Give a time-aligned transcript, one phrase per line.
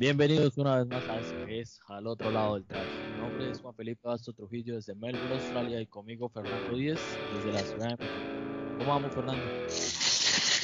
[0.00, 2.88] Bienvenidos una vez más a que es Al Otro Lado del Traje.
[3.12, 6.98] Mi nombre es Juan Felipe Basto Trujillo desde Melbourne, Australia y conmigo Fernando Díez
[7.34, 8.78] desde la ciudad de México.
[8.78, 9.44] ¿Cómo vamos, Fernando?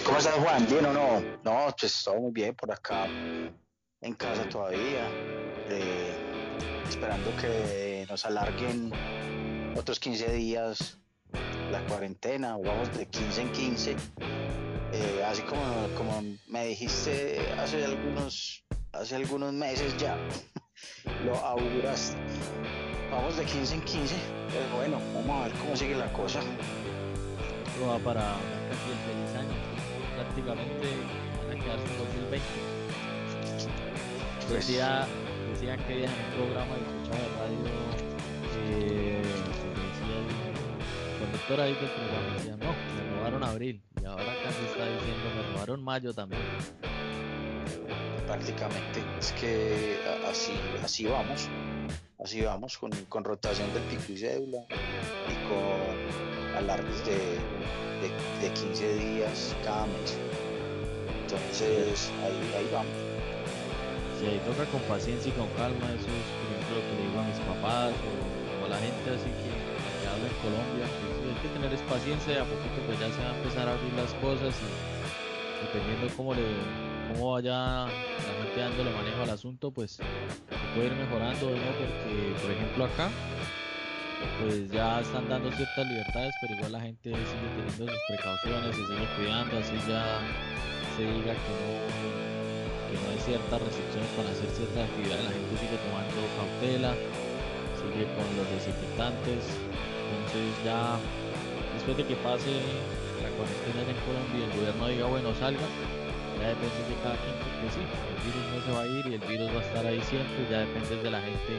[0.07, 0.67] ¿Cómo estás, Juan?
[0.67, 1.21] ¿Bien o no?
[1.45, 3.07] No, pues todo muy bien por acá,
[4.01, 5.07] en casa todavía,
[5.69, 6.17] eh,
[6.89, 8.91] esperando que nos alarguen
[9.77, 10.99] otros 15 días
[11.71, 13.97] la cuarentena, vamos de 15 en 15.
[14.93, 15.63] Eh, así como,
[15.95, 18.66] como me dijiste hace algunos,
[19.01, 20.17] hace algunos meses ya,
[21.25, 22.17] lo auguras.
[23.11, 24.17] Vamos de 15 en 15,
[24.49, 26.41] pero bueno, vamos a ver cómo sigue la cosa.
[26.41, 28.23] Esto va para
[28.69, 28.99] casi el
[29.29, 29.55] 6 años,
[30.15, 30.89] prácticamente
[31.39, 32.47] van a quedarse en 2020.
[34.49, 35.07] Pues, Decía,
[35.53, 37.59] decía que en un programa de escuchaba de radio,
[38.59, 40.17] eh, decía
[40.49, 45.31] el conductor ahí del programa, decía, no, me robaron abril, y ahora casi está diciendo,
[45.35, 46.43] me robaron mayo también.
[48.37, 50.53] Prácticamente es que así,
[50.85, 51.49] así vamos,
[52.23, 58.53] así vamos con, con rotación del pico y cédula y con alargues de, de, de
[58.53, 60.19] 15 días cada mes.
[61.23, 62.93] Entonces ahí, ahí vamos.
[64.21, 67.03] Si ahí toca con paciencia y con calma, eso es por ejemplo lo que le
[67.09, 71.25] digo a mis papás o, a la gente así que, que habla en Colombia, sí,
[71.25, 73.73] hay que tener es paciencia y a poquito pues ya se va a empezar a
[73.73, 76.43] abrir las cosas y dependiendo cómo le
[77.13, 79.99] cómo vaya la gente dándole manejo al asunto, pues
[80.75, 81.71] puede ir mejorando, ¿no?
[81.79, 83.11] Porque por ejemplo acá
[84.41, 88.87] pues ya están dando ciertas libertades, pero igual la gente sigue teniendo sus precauciones, se
[88.87, 90.21] sigue cuidando, así ya
[90.97, 92.17] se diga que no
[92.87, 96.93] que no hay ciertas restricciones para hacer ciertas actividades, la gente sigue tomando cautela,
[97.83, 99.43] sigue con los desinfectantes,
[100.07, 100.97] entonces ya
[101.75, 102.53] después de que pase
[103.21, 105.67] la cuarentena en Colombia el gobierno diga bueno salga,
[106.41, 109.15] ya depende de cada quien porque sí, el virus no se va a ir y
[109.15, 111.53] el virus va a estar ahí siempre, ya depende de la gente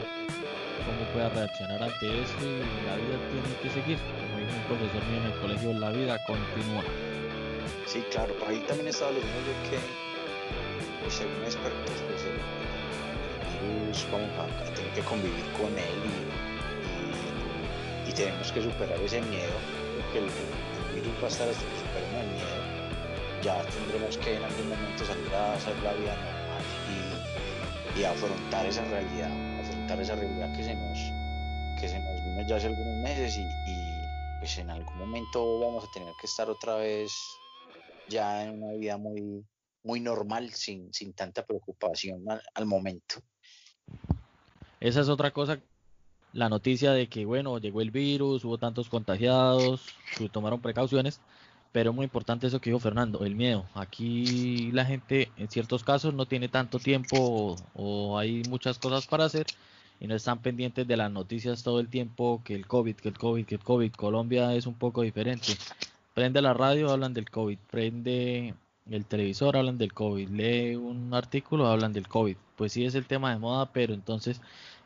[0.86, 2.44] cómo pueda reaccionar ante eso y
[2.86, 6.18] la vida tiene que seguir, como dijo un profesor mío en el colegio, la vida
[6.24, 6.84] continúa.
[7.86, 9.78] Sí, claro, por ahí también estaba leyendo yo que,
[11.02, 12.38] pues, según expertos, pues el,
[13.58, 16.08] virus vamos a, tener que convivir con él y,
[18.08, 19.58] y- y tenemos que superar ese miedo,
[19.98, 22.77] porque el, el virus va a estar hasta que superemos el miedo.
[23.48, 26.64] Ya tendremos que en algún momento salir a hacer la vida normal
[27.96, 29.32] y, y afrontar esa realidad,
[29.62, 33.44] afrontar esa realidad que se nos, que se nos vino ya hace algunos meses y,
[33.44, 34.02] y,
[34.40, 37.14] pues en algún momento vamos a tener que estar otra vez
[38.10, 39.46] ya en una vida muy,
[39.82, 43.22] muy normal, sin, sin tanta preocupación al, al momento.
[44.82, 45.58] Esa es otra cosa,
[46.34, 51.22] la noticia de que, bueno, llegó el virus, hubo tantos contagiados, que tomaron precauciones,
[51.72, 53.66] pero muy importante eso que dijo Fernando, el miedo.
[53.74, 59.08] Aquí la gente en ciertos casos no tiene tanto tiempo o, o hay muchas cosas
[59.08, 59.46] para hacer
[60.00, 63.18] y no están pendientes de las noticias todo el tiempo, que el COVID, que el
[63.18, 63.92] COVID, que el COVID.
[63.94, 65.54] Colombia es un poco diferente.
[66.14, 68.54] Prende la radio, hablan del COVID, prende
[68.90, 72.38] el televisor, hablan del COVID, lee un artículo, hablan del COVID.
[72.56, 74.42] Pues sí es el tema de moda, pero entonces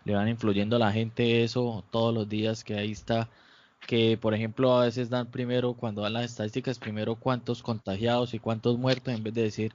[0.05, 3.29] le van influyendo a la gente eso todos los días que ahí está
[3.91, 8.39] que por ejemplo a veces dan primero cuando dan las estadísticas primero cuántos contagiados y
[8.39, 9.73] cuántos muertos en vez de decir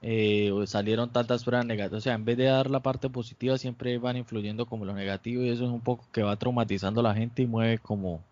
[0.00, 1.98] eh, salieron tantas pruebas negativas.
[1.98, 5.42] O sea en vez de dar la parte positiva siempre van influyendo como lo negativo
[5.42, 8.22] y eso es un poco que va traumatizando a la gente y mueve como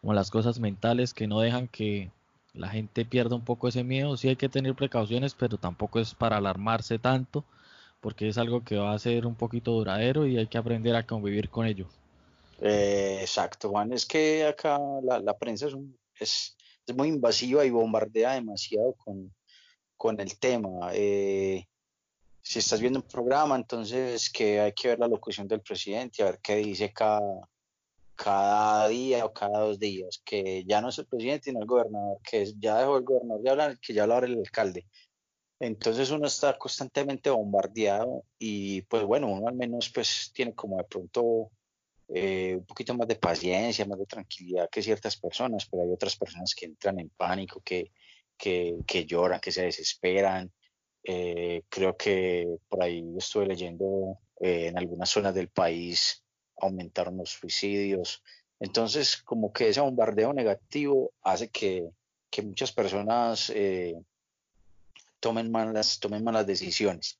[0.00, 2.10] como las cosas mentales que no dejan que
[2.52, 4.16] la gente pierda un poco ese miedo.
[4.16, 7.44] Sí hay que tener precauciones pero tampoco es para alarmarse tanto
[8.00, 11.06] porque es algo que va a ser un poquito duradero y hay que aprender a
[11.06, 11.86] convivir con ello
[12.60, 15.68] Eh, exacto, Juan, es que acá la, prensa
[16.18, 16.56] es,
[16.94, 18.94] muy invasiva y bombardea demasiado
[19.96, 20.90] con, el tema.
[20.92, 21.66] Eh,
[22.42, 26.26] si estás viendo un programa, entonces que hay que ver la locución del presidente, a
[26.26, 31.50] ver qué dice cada, día o cada dos días, que ya no es el presidente,
[31.50, 34.86] sino el gobernador, que ya dejó el gobernador de hablar, que ya ahora el alcalde.
[35.60, 40.84] Entonces uno está constantemente bombardeado y pues bueno, uno al menos pues tiene como de
[40.84, 41.50] pronto
[42.08, 46.16] eh, un poquito más de paciencia, más de tranquilidad que ciertas personas, pero hay otras
[46.16, 47.92] personas que entran en pánico, que,
[48.36, 50.50] que, que lloran, que se desesperan.
[51.04, 56.24] Eh, creo que por ahí estuve leyendo eh, en algunas zonas del país
[56.60, 58.22] aumentaron los suicidios.
[58.60, 61.88] Entonces, como que ese bombardeo negativo hace que,
[62.30, 63.94] que muchas personas eh,
[65.20, 67.18] tomen malas, tomen malas decisiones.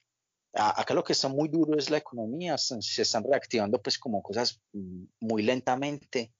[0.59, 4.61] Acá lo que está muy duro es la economía, se están reactivando pues como cosas
[4.73, 6.33] mm, muy lentamente.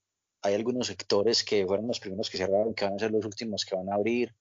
[0.43, 3.65] Hay algunos sectores que fueron los primeros que cerraron, que van a ser los últimos
[3.65, 4.35] que van a abrir.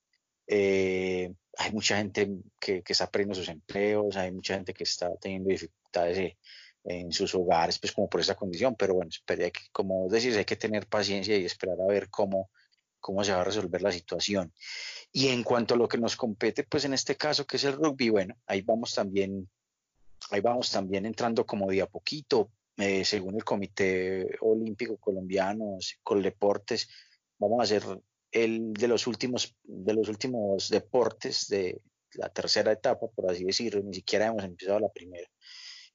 [0.48, 2.30] Eh, hay mucha gente
[2.60, 6.38] que, que, está perdiendo sus empleos, hay mucha gente que está teniendo dificultades eh,
[6.88, 10.56] en sus hogares, pues como por esa condición, pero bueno, que, como decís, hay que
[10.56, 12.50] tener paciencia y esperar a ver cómo,
[13.00, 14.54] cómo se va a resolver la situación.
[15.12, 17.74] Y en cuanto a lo que nos compete, pues en este caso, que es el
[17.74, 19.50] rugby, bueno, ahí vamos también,
[20.32, 26.22] ahí vamos también entrando como de a poquito, eh, según el Comité Olímpico Colombiano, con
[26.22, 26.88] deportes,
[27.40, 27.84] vamos a hacer
[28.32, 31.82] el de los últimos, de los últimos deportes de
[32.14, 35.28] la tercera etapa, por así decirlo, ni siquiera hemos empezado la primera,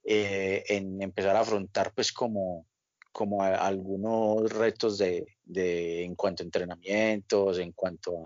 [0.03, 2.65] eh, en empezar a afrontar pues como,
[3.11, 8.23] como algunos retos de, de, en cuanto a entrenamientos, en cuanto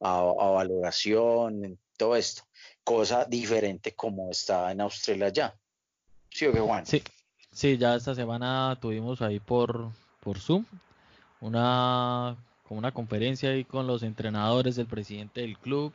[0.00, 2.44] a, a, valoración, en todo esto,
[2.84, 5.54] cosa diferente como está en Australia ya.
[6.30, 6.86] ¿Sí o Juan?
[6.86, 7.02] Sí,
[7.52, 9.90] sí, ya esta semana tuvimos ahí por,
[10.20, 10.64] por Zoom
[11.40, 12.36] una
[12.70, 15.92] como una conferencia ahí con los entrenadores, el presidente del club,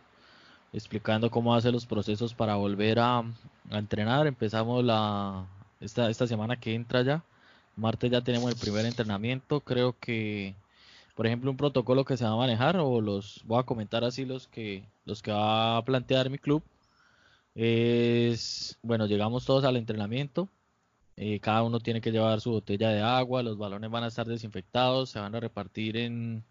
[0.73, 3.23] explicando cómo hace los procesos para volver a,
[3.71, 4.27] entrenar.
[4.27, 5.45] Empezamos la
[5.79, 7.23] esta, esta semana que entra ya.
[7.77, 9.61] Martes ya tenemos el primer entrenamiento.
[9.61, 10.53] Creo que,
[11.15, 14.25] por ejemplo, un protocolo que se va a manejar, o los voy a comentar así
[14.25, 16.61] los que, los que va a plantear mi club,
[17.55, 20.49] es, bueno, llegamos todos al entrenamiento.
[21.17, 24.27] Eh, cada uno tiene que llevar su botella de agua, los balones van a estar
[24.27, 26.43] desinfectados, se van a repartir en,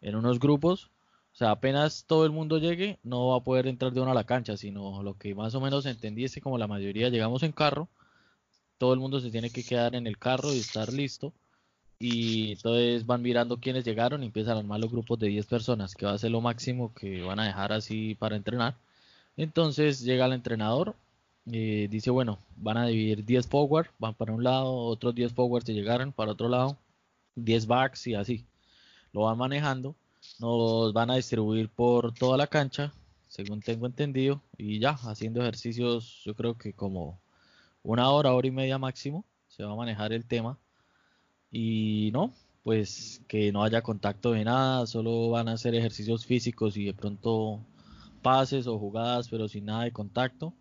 [0.00, 0.90] en unos grupos.
[1.32, 4.14] O sea, apenas todo el mundo llegue, no va a poder entrar de uno a
[4.14, 7.42] la cancha, sino lo que más o menos entendí es que como la mayoría llegamos
[7.42, 7.88] en carro,
[8.78, 11.32] todo el mundo se tiene que quedar en el carro y estar listo.
[11.98, 15.94] Y entonces van mirando quiénes llegaron y empiezan a armar los grupos de 10 personas,
[15.94, 18.76] que va a ser lo máximo que van a dejar así para entrenar.
[19.36, 20.96] Entonces llega el entrenador,
[21.52, 25.64] eh, dice, bueno, van a dividir 10 forward, van para un lado, otros 10 forward
[25.64, 26.76] se llegaron para otro lado,
[27.36, 28.44] 10 backs y así
[29.12, 29.94] lo van manejando,
[30.40, 32.92] nos van a distribuir por toda la cancha,
[33.28, 37.20] según tengo entendido, y ya, haciendo ejercicios, yo creo que como
[37.82, 40.58] una hora, hora y media máximo, se va a manejar el tema.
[41.50, 46.76] Y no, pues que no haya contacto de nada, solo van a hacer ejercicios físicos
[46.76, 47.60] y de pronto
[48.26, 50.52] pases o jugadas, pero sin nada de contacto.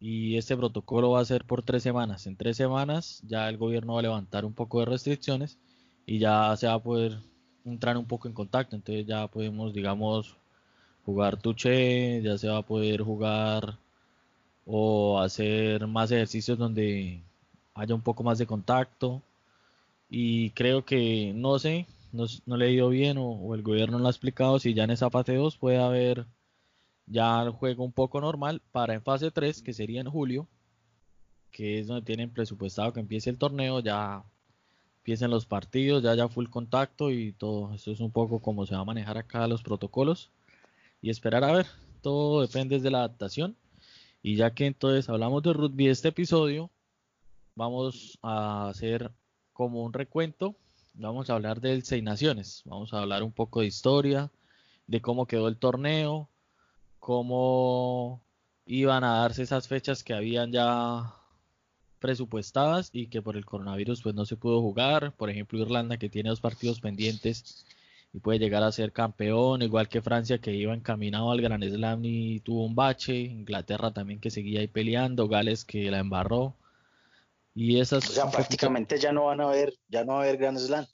[0.00, 2.26] Y este protocolo va a ser por tres semanas.
[2.26, 5.58] En tres semanas ya el gobierno va a levantar un poco de restricciones
[6.06, 7.18] y ya se va a poder
[7.66, 8.76] entrar un poco en contacto.
[8.76, 10.36] Entonces ya podemos, digamos,
[11.04, 13.76] jugar tuche, ya se va a poder jugar
[14.64, 17.20] o hacer más ejercicios donde
[17.74, 19.20] haya un poco más de contacto.
[20.08, 24.04] Y creo que, no sé, no, no le he ido bien o, el gobierno no
[24.04, 26.26] lo ha explicado si ya en esa fase 2 puede haber
[27.06, 30.48] ya el juego un poco normal para en fase 3, que sería en julio,
[31.50, 34.24] que es donde tienen presupuestado que empiece el torneo, ya
[34.98, 37.74] empiecen los partidos, ya haya full contacto y todo.
[37.74, 40.30] Esto es un poco como se va a manejar acá los protocolos
[41.00, 41.66] y esperar a ver.
[42.00, 43.56] Todo depende de la adaptación.
[44.22, 46.70] Y ya que entonces hablamos de rugby este episodio,
[47.56, 49.12] vamos a hacer
[49.52, 50.56] como un recuento.
[50.94, 52.62] Vamos a hablar del Seis Naciones.
[52.64, 54.30] Vamos a hablar un poco de historia,
[54.86, 56.28] de cómo quedó el torneo,
[57.02, 58.22] cómo
[58.64, 61.12] iban a darse esas fechas que habían ya
[61.98, 65.12] presupuestadas y que por el coronavirus pues no se pudo jugar.
[65.16, 67.66] Por ejemplo, Irlanda que tiene dos partidos pendientes
[68.12, 72.04] y puede llegar a ser campeón, igual que Francia que iba encaminado al Gran Slam
[72.04, 76.54] y tuvo un bache, Inglaterra también que seguía ahí peleando, Gales que la embarró.
[77.52, 80.36] Y esas o sea, prácticamente ya no van a haber, ya no va a haber
[80.36, 80.86] Gran Slam.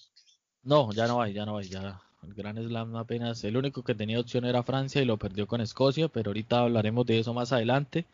[0.62, 3.94] No, ya no hay, ya no hay, ya el Gran Slam apenas, el único que
[3.94, 7.52] tenía opción era Francia y lo perdió con Escocia, pero ahorita hablaremos de eso más
[7.52, 8.06] adelante.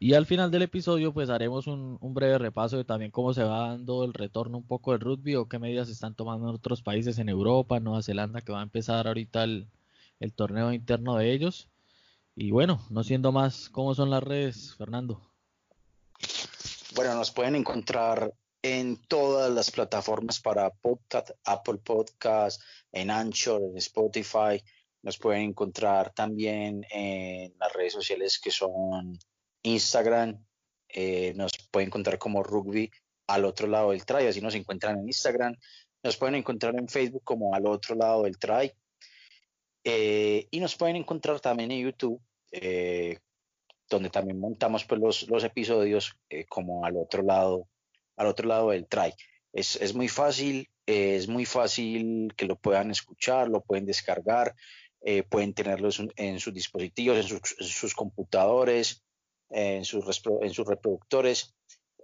[0.00, 3.68] Y al final del episodio pues haremos un, breve repaso de también cómo se va
[3.70, 7.18] dando el retorno un poco del rugby o qué medidas están tomando en otros países
[7.18, 9.66] en Europa, Nueva Zelanda, que va a empezar ahorita el,
[10.20, 11.68] el torneo interno de ellos.
[12.36, 15.20] Y bueno, no siendo más, ¿cómo son las redes, Fernando?
[16.94, 18.32] Bueno, nos pueden encontrar
[18.62, 22.60] en todas las plataformas para podcast, Apple Podcast,
[22.92, 24.62] en Anchor, en Spotify.
[25.02, 29.18] Nos pueden encontrar también en las redes sociales que son
[29.62, 30.44] Instagram,
[30.88, 32.90] eh, nos pueden encontrar como rugby
[33.28, 35.54] al otro lado del try, así nos encuentran en Instagram,
[36.02, 38.72] nos pueden encontrar en Facebook como al otro lado del try.
[39.84, 43.18] Eh, y nos pueden encontrar también en YouTube, eh,
[43.88, 46.16] donde también montamos pues, los, los episodios
[46.48, 47.68] como al otro lado,
[48.18, 49.14] al otro lado del try.
[49.52, 54.54] Es, es muy fácil, es muy fácil que lo puedan escuchar, lo pueden descargar,
[55.30, 59.02] pueden tenerlo en sus dispositivos, en sus, en sus computadores,
[59.50, 60.04] en sus,
[60.42, 61.54] en sus reproductores,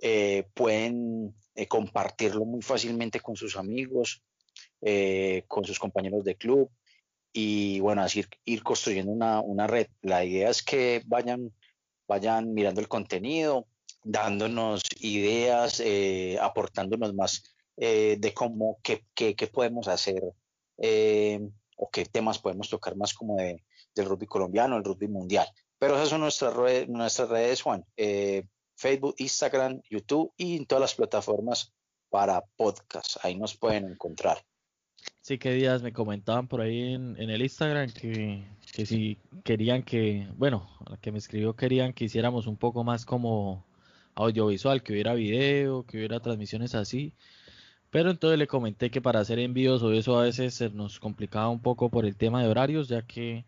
[0.01, 4.23] eh, pueden eh, compartirlo muy fácilmente con sus amigos,
[4.83, 6.71] eh, con sus compañeros de club
[7.33, 9.89] y bueno, así ir construyendo una, una red.
[10.03, 11.53] La idea es que vayan,
[12.07, 13.67] vayan mirando el contenido,
[14.05, 17.43] dándonos ideas, eh, aportándonos más
[17.77, 20.23] eh, de cómo, qué, qué, qué podemos hacer
[20.79, 21.41] eh,
[21.77, 25.49] o qué temas podemos tocar más como de, del rugby colombiano, el rugby mundial.
[25.79, 27.85] Pero esas son nuestras redes, nuestras redes Juan.
[28.77, 31.73] Facebook, Instagram, YouTube y en todas las plataformas
[32.11, 33.17] para podcast.
[33.23, 34.45] Ahí nos pueden encontrar.
[35.21, 40.29] Sí, que días me comentaban por ahí en, el Instagram que, que, si querían que,
[40.37, 43.65] bueno, la que me escribió querían que hiciéramos un poco más como
[44.15, 47.15] audiovisual, que hubiera video, que hubiera transmisiones así.
[47.91, 51.49] Pero entonces le comenté que para hacer envíos o eso a veces se nos complicaba
[51.51, 53.45] un poco por el tema de horarios, ya que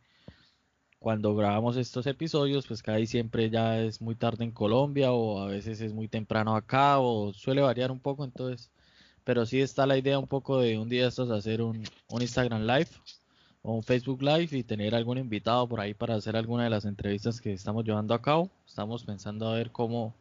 [0.98, 5.46] cuando grabamos estos episodios, pues casi siempre ya es muy tarde en Colombia o a
[5.46, 8.70] veces es muy temprano acá o suele variar un poco, entonces,
[9.24, 12.62] pero sí está la idea un poco de un día estos hacer un, un Instagram
[12.66, 12.90] Live
[13.62, 16.84] o un Facebook Live y tener algún invitado por ahí para hacer alguna de las
[16.84, 18.50] entrevistas que estamos llevando a cabo.
[18.66, 20.14] Estamos pensando a ver cómo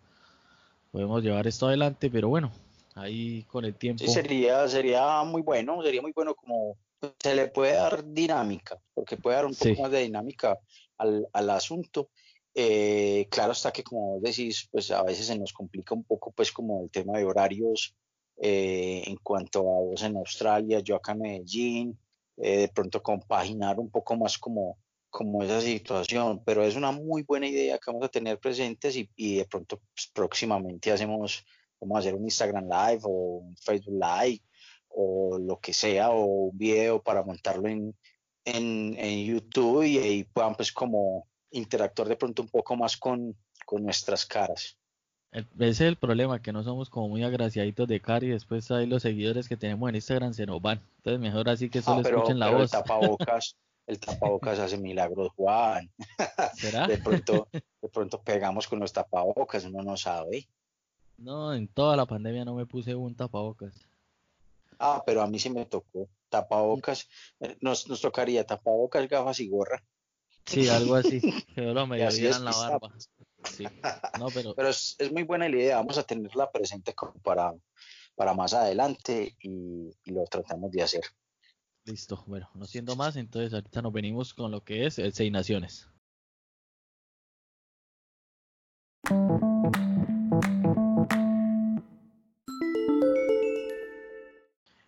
[0.95, 2.53] podemos llevar esto adelante, pero bueno,
[2.93, 4.01] ahí con el tiempo.
[4.01, 6.77] Sí, sería, sería muy bueno, sería muy bueno como
[7.19, 10.57] se le puede dar dinámica, porque puede dar un poco más de dinámica
[10.97, 12.11] al, al asunto.
[12.53, 16.53] Eh, claro está que como decís, pues a veces se nos complica un poco pues
[16.53, 17.93] como el tema de horarios
[18.37, 21.99] eh, en cuanto a vos en Australia, yo acá en Medellín,
[22.37, 24.77] eh, de pronto compaginar un poco más como,
[25.15, 29.09] como esa situación, pero es una muy buena idea que vamos a tener presentes y,
[29.15, 31.45] y de pronto pues, próximamente hacemos,
[31.79, 34.41] vamos a hacer un Instagram Live o un Facebook Live
[34.89, 37.95] o lo que sea, o un video para montarlo en,
[38.43, 43.37] en, en YouTube y ahí puedan pues como interactuar de pronto un poco más con,
[43.65, 44.77] con nuestras caras.
[45.31, 48.85] ese es el problema, que no somos como muy agraciaditos de cara y después ahí
[48.85, 50.81] los seguidores que tenemos en Instagram se nos van.
[50.97, 52.63] Entonces mejor así que solo ah, escuchen la voz.
[52.63, 53.55] El tapabocas,
[53.87, 55.91] el tapabocas hace milagros, Juan.
[56.55, 56.87] ¿Será?
[56.87, 60.47] De pronto, de pronto pegamos con los tapabocas, uno no sabe.
[61.17, 63.73] No, en toda la pandemia no me puse un tapabocas.
[64.79, 66.09] Ah, pero a mí sí me tocó.
[66.29, 67.07] Tapabocas,
[67.39, 69.83] eh, nos, nos tocaría tapabocas, gafas y gorra.
[70.45, 71.21] Sí, algo así.
[71.55, 72.93] Pero no me dieran la barba.
[73.43, 73.65] Sí.
[74.19, 75.77] No, pero pero es, es, muy buena la idea.
[75.77, 77.53] Vamos a tenerla presente como para,
[78.15, 81.03] para más adelante y, y lo tratamos de hacer.
[81.85, 82.23] Listo.
[82.25, 85.87] Bueno, no siendo más, entonces ahorita nos venimos con lo que es el Seis Naciones.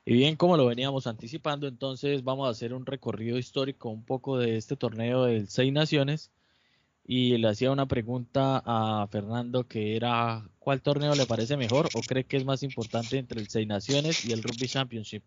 [0.05, 4.39] Y bien, como lo veníamos anticipando, entonces vamos a hacer un recorrido histórico un poco
[4.39, 6.31] de este torneo del Seis Naciones.
[7.03, 12.01] Y le hacía una pregunta a Fernando que era, ¿cuál torneo le parece mejor o
[12.01, 15.23] cree que es más importante entre el Seis Naciones y el Rugby Championship?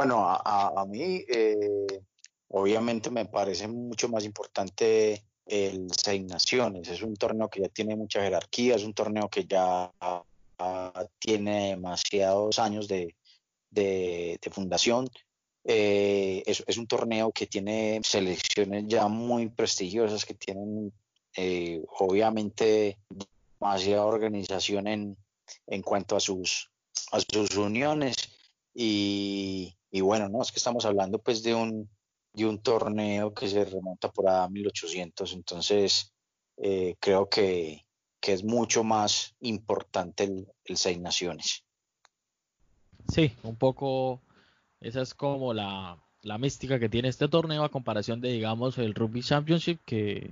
[0.00, 2.02] Bueno, a, mí eh,
[2.48, 6.88] obviamente me parece mucho más importante el Seis Naciones.
[6.88, 9.92] Es un torneo que ya tiene mucha jerarquía, es un torneo que ya
[11.18, 13.14] tiene demasiados años de,
[14.50, 15.06] fundación.
[15.64, 20.94] Eh, es, un torneo que tiene selecciones ya muy prestigiosas, que tienen
[21.36, 22.96] eh, obviamente
[23.60, 25.18] demasiada organización en,
[25.66, 26.70] en cuanto a sus,
[27.12, 28.16] a sus uniones.
[28.72, 31.90] Y, bueno, no es que estamos hablando pues de un,
[32.32, 36.12] de un torneo que se remonta por a 1800, entonces
[36.56, 37.84] eh, creo que,
[38.20, 41.64] que es mucho más importante el, Seis Naciones.
[43.08, 44.20] Sí, un poco
[44.80, 48.94] esa es como la, la mística que tiene este torneo a comparación de, digamos, el
[48.94, 50.30] Rugby Championship, que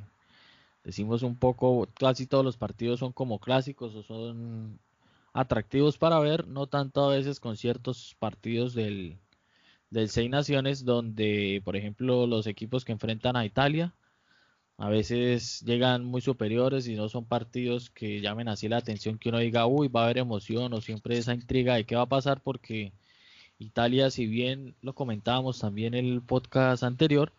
[0.85, 4.79] decimos un poco, casi todos los partidos son como clásicos o son
[5.33, 9.19] atractivos para ver, no tanto a veces con ciertos partidos del,
[9.90, 13.95] del Seis Naciones, donde, por ejemplo, los equipos que enfrentan a Italia,
[14.78, 19.28] a veces llegan muy superiores y no son partidos que llamen así la atención que
[19.30, 22.07] uno diga, uy, va a haber emoción o siempre esa intriga de qué va a
[22.07, 22.92] pasar porque
[23.59, 27.33] Italia, si bien lo comentábamos también en el podcast anterior,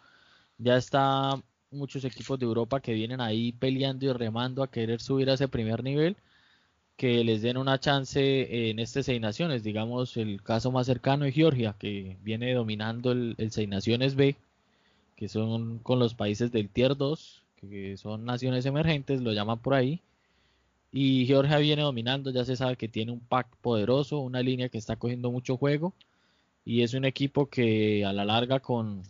[0.57, 1.41] ya está
[1.71, 5.47] muchos equipos de Europa que vienen ahí peleando y remando a querer subir a ese
[5.47, 6.17] primer nivel,
[6.99, 11.33] que les den una chance en este Seis Naciones, digamos el caso más cercano es
[11.33, 14.35] Georgia, que viene dominando el, el Seis Naciones B
[15.19, 19.73] que son con los países del Tier 2, que son naciones emergentes, lo llaman por
[19.73, 20.01] ahí.
[20.93, 24.77] Y Georgia viene dominando, ya se sabe que tiene un pack poderoso, una línea que
[24.77, 25.93] está cogiendo mucho juego.
[26.63, 29.03] Y es un equipo que a la larga con,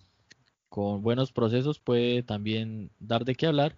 [0.68, 3.76] con buenos procesos puede también dar de qué hablar.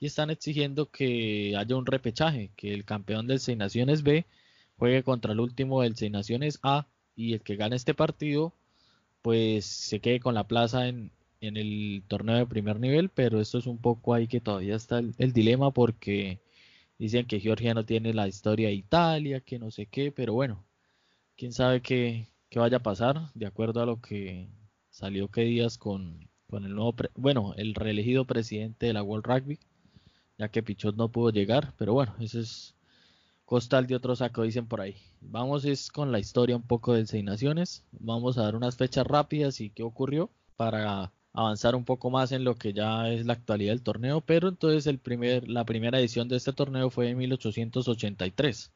[0.00, 4.26] Y están exigiendo que haya un repechaje, que el campeón del Seis Naciones B
[4.76, 6.86] juegue contra el último del Seis Naciones A
[7.16, 8.52] y el que gane este partido
[9.24, 11.10] pues se quede con la plaza en,
[11.40, 15.32] el torneo de primer nivel, pero esto es un poco ahí que todavía está el,
[15.32, 16.40] dilema porque
[16.98, 20.62] dicen que Georgia no tiene la historia de Italia, que no sé qué, pero bueno,
[21.36, 24.48] quién sabe qué, qué vaya a pasar, de acuerdo a lo que
[24.90, 29.58] salió que días con, con el nuevo, bueno, el reelegido presidente de la World Rugby,
[30.38, 32.74] ya que Pichot no pudo llegar, pero bueno, eso es
[33.44, 34.96] costal de otro saco, dicen por ahí.
[35.20, 37.84] Vamos es con la historia un poco del Seis Naciones.
[37.92, 42.44] Vamos a dar unas fechas rápidas y qué ocurrió para avanzar un poco más en
[42.44, 44.20] lo que ya es la actualidad del torneo.
[44.22, 48.72] Pero entonces el primer, la primera edición de este torneo fue en 1883.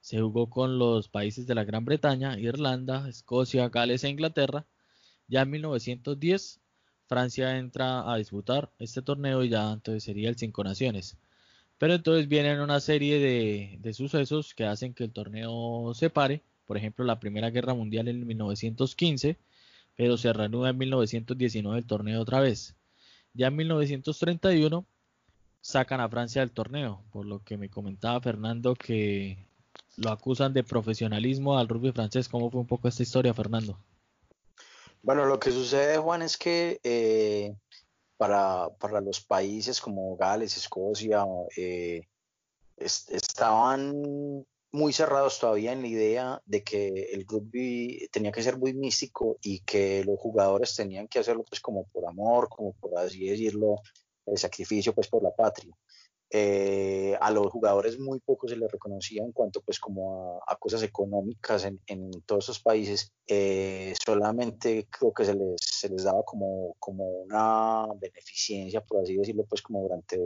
[0.00, 4.66] Se jugó con los países de la Gran Bretaña, Irlanda, Escocia, Gales e Inglaterra.
[5.28, 6.60] Ya en 1910
[7.08, 11.16] Francia entra a disputar este torneo y ya entonces sería el Cinco Naciones.
[11.78, 13.18] Pero entonces vienen una serie
[13.80, 16.42] de, sucesos que hacen que el torneo se pare.
[16.66, 19.38] Por ejemplo, la Primera Guerra Mundial en 1915,
[19.96, 22.76] pero se reanuda en 1919 el torneo otra vez.
[23.32, 24.84] Ya en 1931
[25.62, 29.46] sacan a Francia del torneo, por lo que me comentaba Fernando que
[29.96, 32.28] lo acusan de profesionalismo al rugby francés.
[32.28, 33.78] ¿Cómo fue un poco esta historia, Fernando?
[35.02, 37.54] Bueno, lo que sucede, Juan, es que eh,
[38.16, 41.24] para, para los países como Gales, Escocia,
[41.56, 42.02] eh,
[42.76, 48.74] estaban muy cerrados todavía en la idea de que el rugby tenía que ser muy
[48.74, 53.28] místico y que los jugadores tenían que hacerlo pues como por amor, como por así
[53.28, 53.76] decirlo,
[54.26, 55.74] el sacrificio pues por la patria.
[56.30, 60.82] Eh, a los jugadores muy poco se les reconocía en cuanto pues como a, cosas
[60.82, 66.22] económicas en, en, todos esos países eh, solamente creo que se les, se les daba
[66.24, 70.20] como, como una beneficencia por así decirlo pues como durante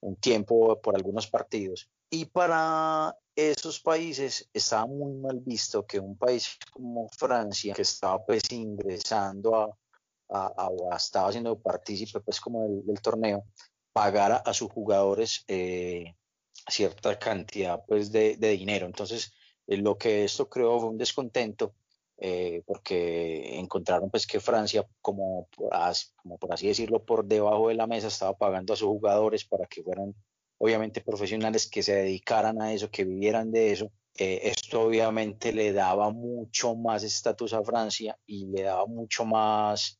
[0.00, 1.90] un tiempo por algunos partidos.
[2.10, 8.24] Y para esos países estaba muy mal visto que un país como Francia que estaba
[8.24, 9.76] pues ingresando a,
[10.28, 13.44] a, estaba siendo partícipe pues como del torneo
[13.92, 16.14] pagar a, sus jugadores eh,
[16.68, 18.86] cierta cantidad pues, de, dinero.
[18.86, 19.32] Entonces,
[19.66, 21.74] eh, lo que esto creó fue un descontento
[22.18, 25.48] eh, porque encontraron pues que Francia, como
[26.38, 29.82] por así decirlo, por debajo de la mesa estaba pagando a sus jugadores para que
[29.82, 30.14] fueran
[30.58, 33.90] obviamente profesionales que se dedicaran a eso, que vivieran de eso.
[34.14, 39.98] esto obviamente le daba mucho más estatus a Francia y le daba mucho más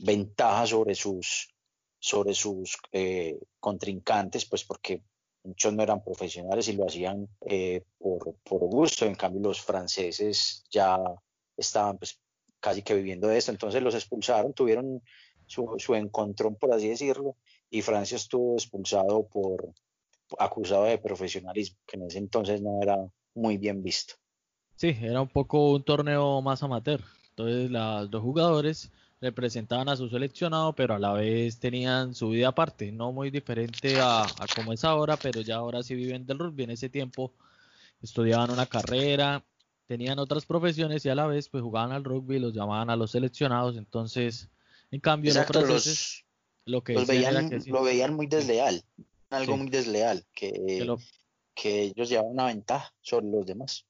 [0.00, 1.54] ventaja sobre sus,
[2.00, 5.02] sobre sus eh, contrincantes, pues porque
[5.44, 10.64] muchos no eran profesionales y lo hacían eh, por, por, gusto, en cambio los franceses
[10.70, 10.98] ya
[11.56, 12.18] estaban pues
[12.58, 15.02] casi que viviendo de esto, entonces los expulsaron, tuvieron
[15.46, 17.36] su, su encontrón, por así decirlo,
[17.70, 19.72] y Francia estuvo expulsado por
[20.38, 22.96] acusado de profesionalismo, que en ese entonces no era
[23.34, 24.14] muy bien visto.
[24.76, 27.00] Sí, era un poco un torneo más amateur.
[27.30, 32.90] Entonces, los jugadores representaban a su seleccionado, pero a la vez tenían su vida aparte,
[32.90, 36.64] no muy diferente a, como es ahora, pero ya ahora sí viven del rugby.
[36.64, 37.32] En ese tiempo
[38.02, 39.44] estudiaban una carrera,
[39.86, 43.10] tenían otras profesiones y a la vez pues jugaban al rugby, los llamaban a los
[43.10, 44.48] seleccionados, entonces
[44.90, 46.24] en cambio los
[46.64, 48.82] lo que veían, lo veían muy desleal,
[49.28, 50.86] algo muy desleal, que,
[51.54, 53.84] que ellos llevaban una ventaja sobre los demás.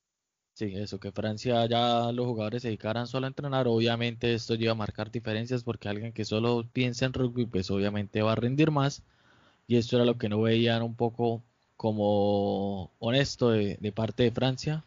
[0.60, 4.72] Sí, eso, que Francia ya los jugadores se dedicaran solo a entrenar, obviamente esto lleva
[4.72, 8.70] a marcar diferencias porque alguien que solo piensa en rugby, pues obviamente va a rendir
[8.70, 9.02] más.
[9.68, 11.42] Y esto era lo que no veían un poco
[11.78, 14.84] como honesto de, parte de Francia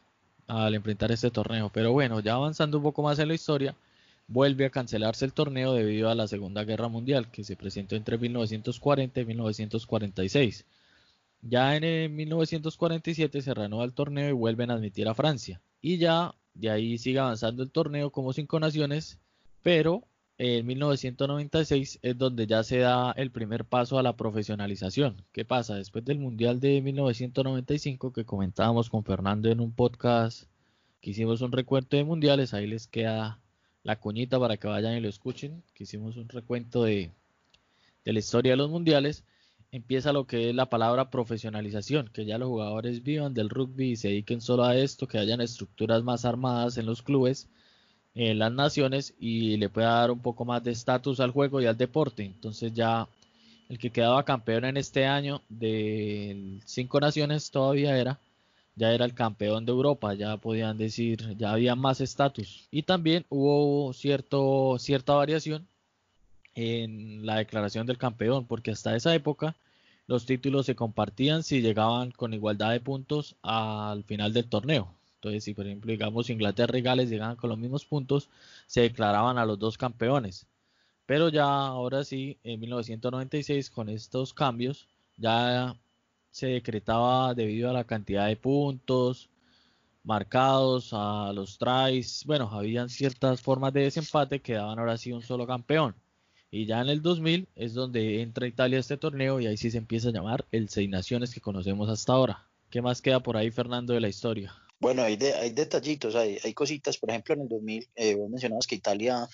[0.47, 1.71] al enfrentar este torneo.
[1.73, 3.75] Pero bueno, ya avanzando un poco más en la historia,
[4.27, 8.19] vuelve a cancelarse el torneo debido a la Segunda Guerra Mundial que se presentó entre
[8.19, 10.65] 1940 y 1946.
[11.45, 15.61] Ya en 1947 se reanuda el torneo y vuelven a admitir a Francia.
[15.81, 19.19] Y ya de ahí sigue avanzando el torneo como cinco naciones,
[19.61, 25.25] pero en 1996 es donde ya se da el primer paso a la profesionalización.
[25.33, 25.75] ¿Qué pasa?
[25.75, 30.45] Después del Mundial de 1995 que comentábamos con Fernando en un podcast
[31.01, 33.41] que hicimos un recuento de mundiales, ahí les queda
[33.83, 37.11] la cuñita para que vayan y lo escuchen, que hicimos un recuento de
[38.05, 39.25] la historia de los mundiales
[39.73, 43.95] empieza lo que es la palabra profesionalización, que ya los jugadores vivan del rugby y
[43.95, 47.49] se dediquen solo a esto, que hayan estructuras más armadas en los clubes,
[48.13, 51.65] en las naciones y le pueda dar un poco más de estatus al juego y
[51.65, 52.23] al deporte.
[52.23, 53.07] Entonces ya
[53.67, 58.19] el que quedaba campeón en este año de cinco naciones todavía era,
[58.75, 62.67] ya era el campeón de Europa, ya podían decir, ya había más estatus.
[62.69, 65.67] Y también hubo cierto, cierta variación
[66.55, 69.55] en la declaración del campeón, porque hasta esa época
[70.07, 74.93] los títulos se compartían si llegaban con igualdad de puntos al final del torneo.
[75.15, 78.29] Entonces, si por ejemplo, digamos, Inglaterra y Gales llegaban con los mismos puntos,
[78.67, 80.47] se declaraban a los dos campeones.
[81.05, 84.87] Pero ya ahora sí, en 1996, con estos cambios,
[85.17, 85.75] ya
[86.31, 89.29] se decretaba debido a la cantidad de puntos
[90.03, 95.21] marcados, a los tries, bueno, habían ciertas formas de desempate que daban ahora sí un
[95.21, 95.95] solo campeón.
[96.55, 99.71] Y ya en el 2000 es donde entra Italia a este torneo y ahí sí
[99.71, 102.47] se empieza a llamar el Seis Naciones que conocemos hasta ahora.
[102.69, 104.53] ¿Qué más queda por ahí, Fernando, de la historia?
[104.79, 106.99] Bueno, hay, hay detallitos, hay, hay, cositas.
[106.99, 109.27] Por ejemplo, en el 2000, eh, vos mencionabas que Italia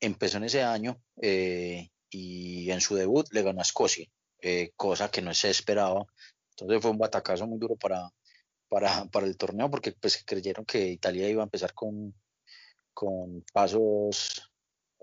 [0.00, 4.08] empezó en ese año eh, y en su debut le ganó a Escocia,
[4.42, 6.06] eh, cosa que no se esperaba.
[6.56, 8.10] Entonces fue un batacazo muy duro para,
[8.68, 12.12] para, para el torneo porque pues creyeron que Italia iba a empezar con,
[12.92, 14.47] con pasos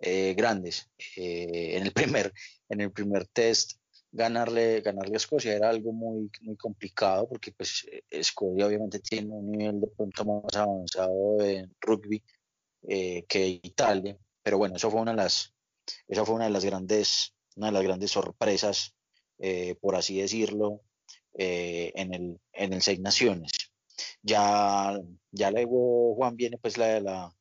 [0.06, 0.88] eh, grandes.
[1.16, 2.32] Eh, en, el primer,
[2.70, 3.80] en el primer test,
[4.12, 9.52] ganarle, ganarle a Escocia era algo muy, muy complicado porque pues, Escocia obviamente tiene un
[9.52, 12.24] nivel de pronto más avanzado en rugby
[12.88, 14.16] eh, que Italia.
[14.44, 15.54] Pero bueno, eso fue una de las,
[16.08, 18.94] esa fue una de las grandes, una de las grandes sorpresas,
[19.82, 20.84] por así decirlo,
[21.34, 23.52] en, el, en el Seis Naciones.
[24.22, 25.00] Ya,
[25.32, 27.36] ya luego Juan viene pues la, la,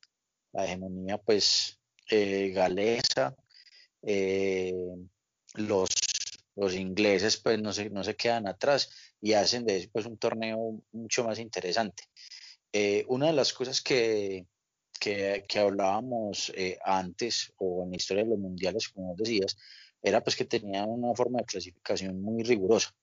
[0.53, 1.79] la hegemonía pues
[2.11, 3.35] eh, galesa,
[4.03, 4.75] eh,
[5.55, 5.88] los,
[6.57, 8.90] los ingleses pues no se, no se quedan atrás
[9.21, 12.05] y hacen de pues, un torneo mucho más interesante.
[12.73, 14.47] Eh, una de las cosas que,
[14.99, 16.53] que, hablábamos
[16.85, 19.57] antes o en la historia de los mundiales, como decías,
[20.03, 22.95] era pues que tenían una forma de clasificación muy rigurosa.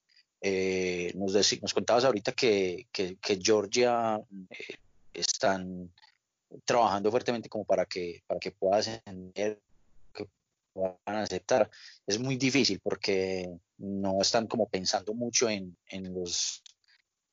[1.16, 4.20] nos, nos contabas ahorita que, que, que Georgia
[5.14, 5.92] están
[6.66, 8.54] trabajando fuertemente como para que, para que
[9.06, 9.62] entender,
[10.14, 10.28] que
[10.74, 11.70] puedan aceptar.
[12.06, 16.64] Es muy difícil porque no están como pensando mucho en, en los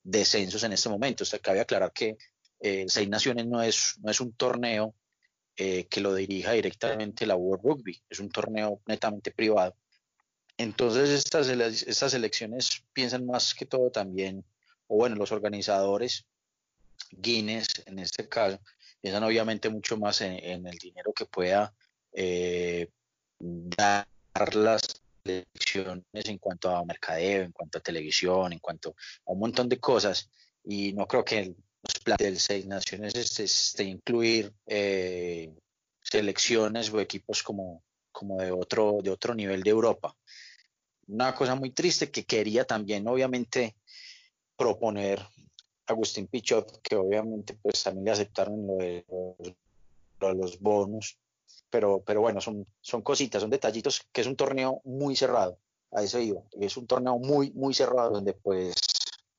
[0.02, 1.24] descensos en este momento.
[1.24, 2.16] O cabe aclarar que
[2.60, 4.94] eh, Seis Naciones no es, no es un torneo
[5.56, 9.74] eh, que lo dirija directamente la World Rugby, es un torneo netamente privado.
[10.56, 14.44] Entonces estas, estas elecciones piensan más que todo también,
[14.88, 16.24] o bueno, los organizadores,
[17.10, 18.60] Guinness en este caso,
[19.00, 21.72] piensan obviamente mucho más en, el dinero que pueda
[22.12, 22.88] eh,
[23.38, 24.06] dar
[24.54, 28.90] las elecciones en cuanto a mercadeo, en cuanto a televisión, en cuanto
[29.26, 30.30] a un montón de cosas.
[30.64, 35.52] Y no creo que los planes del Seis Naciones esté, incluir eh,
[36.02, 40.14] selecciones o equipos como, como de, otro, de otro nivel de Europa.
[41.06, 43.76] Una cosa muy triste que quería también, obviamente,
[44.56, 45.24] proponer
[45.88, 51.18] Agustín Pichot, que obviamente pues también le aceptaron lo los, bonos,
[51.70, 55.58] pero, pero bueno, son, son cositas, son detallitos, que es un torneo muy cerrado,
[55.92, 58.74] a eso iba, es un torneo muy, muy cerrado, donde pues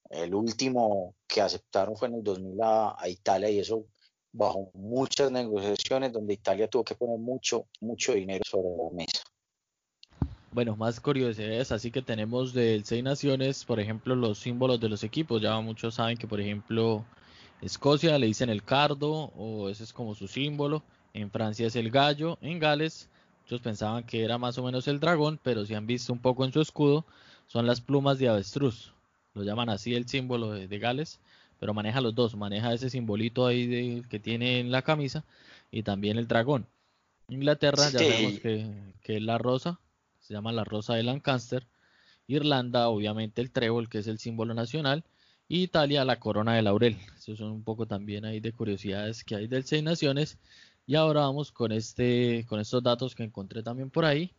[0.09, 3.85] el último que aceptaron fue en el 2000 a, a Italia y eso
[4.31, 9.23] bajo muchas negociaciones donde Italia tuvo que poner mucho, mucho dinero sobre la mesa.
[10.51, 15.03] Bueno, más curiosidades, así que tenemos del Seis Naciones, por ejemplo, los símbolos de los
[15.03, 15.41] equipos.
[15.41, 17.05] Ya muchos saben que, por ejemplo,
[17.61, 20.81] Escocia le dicen el cardo, o ese es como su símbolo.
[21.13, 22.39] En Francia es el gallo.
[22.41, 23.09] En Gales,
[23.43, 26.43] muchos pensaban que era más o menos el dragón, pero si han visto un poco
[26.45, 27.05] en su escudo,
[27.45, 28.91] son las plumas de avestruz.
[29.35, 31.19] Lo llaman así el símbolo de, Gales,
[31.59, 32.35] pero maneja los dos.
[32.35, 35.23] Maneja ese simbolito ahí que tiene en la camisa
[35.69, 36.65] y también el dragón.
[37.27, 38.65] Inglaterra, ya sabemos que,
[39.03, 39.79] que es la rosa,
[40.29, 41.65] se llama la rosa de Lancaster,
[42.27, 45.03] Irlanda obviamente el trébol que es el símbolo nacional
[45.47, 46.97] y Italia la corona de laurel.
[47.17, 50.37] Esos son un poco también ahí de curiosidades que hay del Seis Naciones
[50.85, 54.31] y ahora vamos con este con estos datos que encontré también por ahí.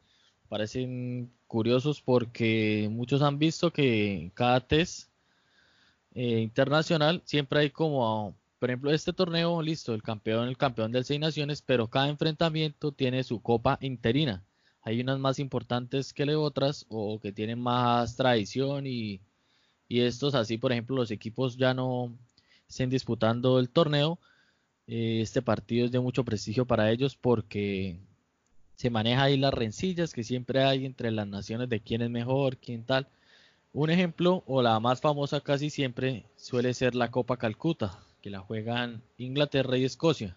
[0.48, 5.11] Parecen curiosos porque muchos han visto que cada test
[6.14, 11.05] eh, internacional siempre hay como por ejemplo, este torneo, listo, el campeón, el campeón del
[11.05, 14.44] Seis Naciones, pero cada enfrentamiento tiene su copa interina
[14.82, 19.20] hay unas más importantes que otras o que tienen más tradición y,
[19.88, 22.12] estos así, por ejemplo, los equipos ya no
[22.68, 24.18] estén disputando el torneo.
[24.86, 27.98] Eh, este partido es de mucho prestigio para ellos porque
[28.76, 32.56] se maneja ahí las rencillas que siempre hay entre las naciones de quién es mejor,
[32.56, 33.08] quién tal.
[33.72, 38.40] Un ejemplo, o la más famosa casi siempre, suele ser la Copa Calcuta, que la
[38.40, 40.36] juegan Inglaterra y Escocia.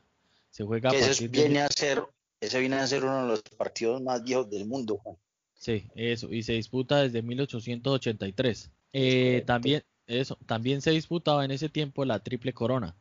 [0.50, 2.04] Se juega a viene a ser
[2.44, 5.16] ese viene a ser uno de los partidos más viejos del mundo, Juan.
[5.56, 8.70] Sí, eso, y se disputa desde 1883.
[8.92, 12.96] Eh, también, eso, también se disputaba en ese tiempo la triple corona,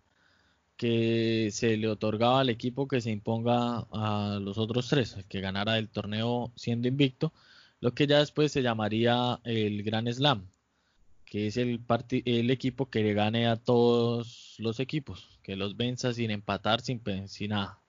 [0.76, 5.40] que se le otorgaba al equipo que se imponga a los otros tres, el que
[5.40, 7.32] ganara el torneo siendo invicto,
[7.80, 10.46] lo que ya después se llamaría el Gran Slam,
[11.24, 16.12] que es el, el equipo que le gane a todos los equipos, que los venza
[16.12, 17.81] sin empatar, sin, sin nada.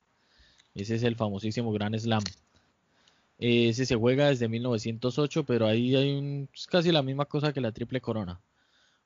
[0.75, 2.23] Ese es el famosísimo Gran Slam.
[3.37, 7.71] Ese se juega desde 1908, pero ahí hay es casi la misma cosa que la
[7.71, 8.41] Triple Corona.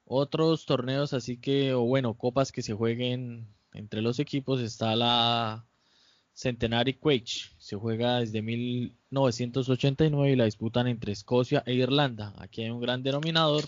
[0.06, 5.66] Otros torneos, así que, o bueno, copas que se jueguen entre los equipos, está la
[6.34, 7.50] Centenary Quake.
[7.58, 12.34] Se juega desde 1989 y la disputan entre Escocia e Irlanda.
[12.38, 13.66] Aquí hay un gran denominador.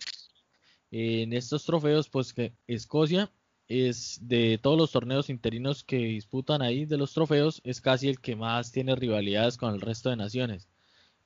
[0.92, 3.32] En estos trofeos, pues que Escocia
[3.70, 8.20] es de todos los torneos interinos que disputan ahí de los trofeos, es casi el
[8.20, 10.68] que más tiene rivalidades con el resto de naciones.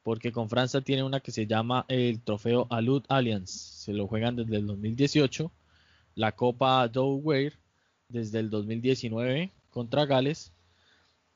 [0.04, 3.54] Porque con Francia tiene una que se llama el trofeo Alud Alliance.
[3.58, 5.52] Se lo juegan desde el 2018.
[6.16, 7.24] La Copa Dow
[8.10, 10.52] desde el 2019 contra Gales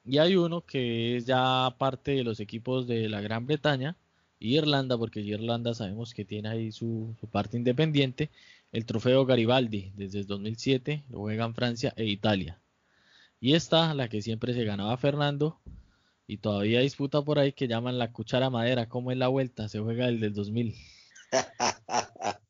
[0.08, 3.98] y hay uno que es ya parte de los equipos de la Gran Bretaña
[4.40, 8.30] y Irlanda, porque Irlanda sabemos que tiene ahí su, parte independiente,
[8.72, 12.62] el trofeo Garibaldi desde el 2007, lo juegan Francia e Italia.
[13.40, 15.60] Y esta, la que siempre se ganaba Fernando,
[16.26, 19.70] y todavía disputa por ahí que llaman la cuchara madera, ¿cómo es la vuelta?
[19.70, 20.76] Se juega el del 2000.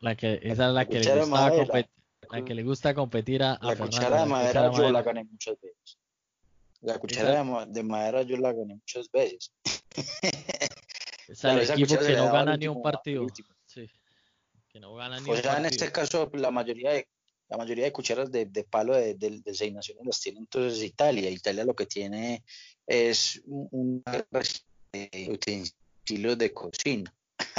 [0.00, 1.90] la que, esa es la, que, le gusta competir,
[2.30, 5.98] la que le gusta competir a, la Cuchara de madera yo la gané muchas veces.
[6.82, 9.52] La cuchara de, madera yo la gané muchas veces.
[11.28, 13.26] Es el equipo que no gana ni un partido.
[14.72, 17.08] Que no gana ni o sea, en este caso, la mayoría de,
[17.48, 21.28] la mayoría de cucharas de, palo de, de, seis naciones las tiene entonces Italia.
[21.28, 22.44] Italia lo que tiene
[22.86, 24.02] es un,
[25.28, 27.12] utensilios de cocina.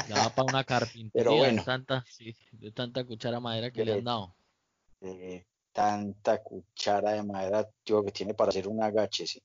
[0.07, 4.03] Ya va para una carpintería de, tanta, sí, de tanta cuchara madera que le han
[4.05, 4.35] dado.
[5.01, 9.41] Eh, tanta cuchara de madera digo, que tiene para hacer un agache, sí.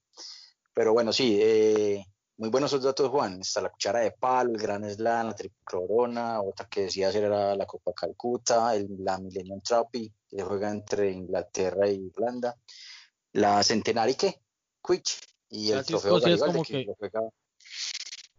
[0.73, 2.07] Pero bueno, sí, eh,
[2.39, 3.41] muy buenos esos datos, Juan.
[3.41, 7.25] Está la cuchara de palo, el Gran Slam, la Triple Corona, otra que decía hacer
[7.25, 12.57] era la Copa Calcuta, el, la Millennium Trophy, que juega entre Inglaterra e Irlanda.
[13.33, 14.41] La Centenary, ¿qué?
[14.87, 15.19] Quich.
[15.49, 16.87] Y el trofeo Escocia es como que,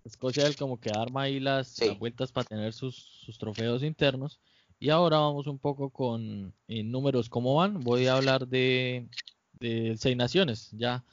[0.03, 4.39] Escocia es como que arma ahí las, las vueltas para tener sus, sus trofeos internos
[4.79, 7.79] y ahora vamos un poco con números cómo van.
[7.79, 9.09] Voy a hablar de,
[9.53, 10.69] de seis naciones.
[10.71, 11.03] Ya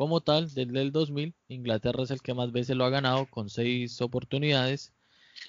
[0.00, 3.50] como tal, desde el 2000, Inglaterra es el que más veces lo ha ganado con
[3.50, 4.94] seis oportunidades.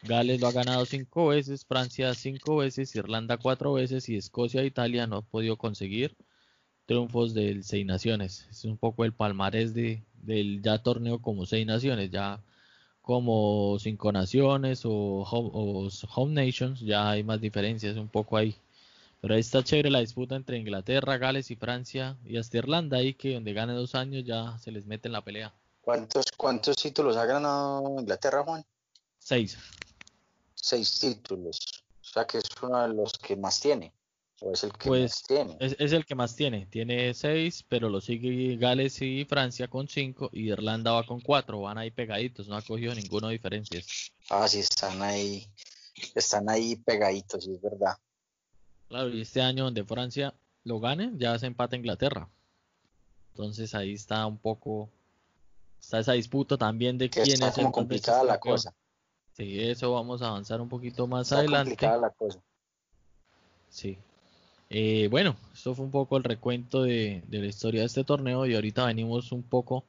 [0.03, 4.65] Gales lo ha ganado cinco veces, Francia cinco veces, Irlanda cuatro veces y Escocia e
[4.65, 6.17] Italia no ha podido conseguir
[6.85, 8.45] triunfos del seis naciones.
[8.51, 12.11] Es un poco el palmarés de, del ya torneo como seis naciones.
[12.11, 12.43] Ya
[13.01, 18.55] como Cinco Naciones o Home, Nations, ya hay más diferencias un poco ahí.
[19.21, 23.13] Pero ahí está chévere la disputa entre Inglaterra, Gales y Francia y hasta Irlanda ahí
[23.13, 25.53] que donde gane dos años ya se les mete en la pelea.
[25.81, 28.65] ¿Cuántos, cuántos títulos ha ganado Inglaterra, Juan?
[29.19, 29.57] Seis.
[30.55, 31.59] Seis títulos.
[32.01, 33.93] O sea que es uno de los que más tiene
[34.41, 35.57] es el que pues, más tiene?
[35.59, 36.65] Es, el que más tiene.
[36.65, 41.61] Tiene seis, pero lo sigue Gales y Francia con cinco y Irlanda va con cuatro.
[41.61, 43.81] Van ahí pegaditos, no ha cogido ninguna diferencia.
[44.29, 45.47] Ah, sí, están ahí,
[46.15, 47.97] están ahí pegaditos, sí, es verdad.
[48.91, 50.33] Claro, y este año donde Francia
[50.65, 52.27] lo gane, ya se empata Inglaterra.
[53.29, 54.89] Entonces ahí está un poco,
[55.79, 58.73] está esa disputa también de quién está es como complicada la cosa.
[59.31, 61.69] Sí, eso vamos a avanzar un poquito más está adelante.
[61.69, 62.39] complicada la cosa.
[63.69, 63.97] Sí,
[64.69, 68.55] eh, bueno, esto fue un poco el recuento de, la historia de este torneo y
[68.55, 69.85] ahorita venimos un poco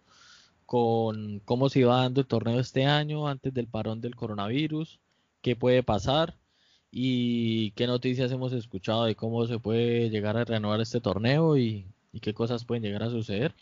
[0.65, 5.01] con cómo se iba dando el torneo este año antes del parón del coronavirus,
[5.41, 6.37] qué puede pasar
[6.95, 11.87] y qué noticias hemos escuchado de cómo se puede llegar a renovar este torneo y,
[12.21, 13.55] qué cosas pueden llegar a suceder.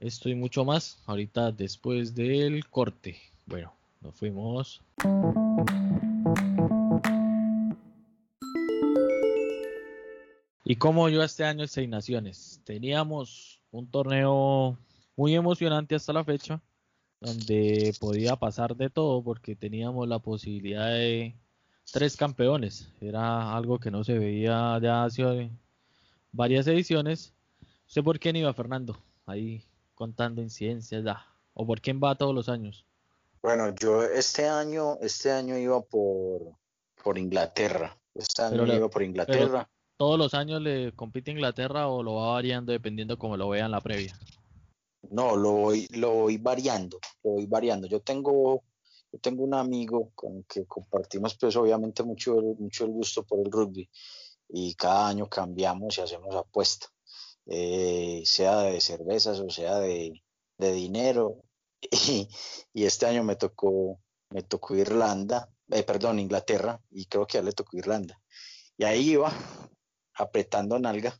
[0.00, 3.16] Esto y mucho más ahorita después del corte.
[3.46, 4.82] Bueno, nos fuimos.
[10.64, 14.76] Y como yo este año en Seis Naciones, teníamos un torneo
[15.14, 16.60] muy emocionante hasta la fecha,
[17.20, 21.36] donde podía pasar de todo porque teníamos la posibilidad de
[21.92, 22.88] tres campeones.
[23.00, 25.50] Era algo que no se veía ya hace
[26.32, 27.32] varias ediciones.
[27.60, 29.62] No sé por quién iba Fernando, ahí
[29.94, 31.26] contando incidencias ya.
[31.54, 32.84] ¿O por quién va todos los años?
[33.42, 36.56] Bueno, yo este año, este año iba por,
[37.02, 37.96] por Inglaterra.
[38.14, 42.72] Este año iba por Inglaterra todos los años le compite Inglaterra o lo va variando
[42.72, 44.18] dependiendo como lo vean la previa?
[45.10, 47.86] No, lo voy, lo voy variando, lo voy variando.
[47.86, 48.62] Yo tengo,
[49.12, 53.50] yo tengo un amigo con que compartimos pues obviamente mucho, mucho el gusto por el
[53.50, 53.88] rugby
[54.48, 56.86] y cada año cambiamos y hacemos apuesta,
[57.46, 60.22] eh, sea de cervezas o sea de,
[60.58, 61.42] de dinero.
[61.90, 62.28] Y,
[62.72, 67.42] y, este año me tocó, me tocó Irlanda eh, perdón, Inglaterra, y creo que ya
[67.42, 68.20] le tocó Irlanda.
[68.76, 69.32] Y ahí iba,
[70.14, 71.18] apretando nalga.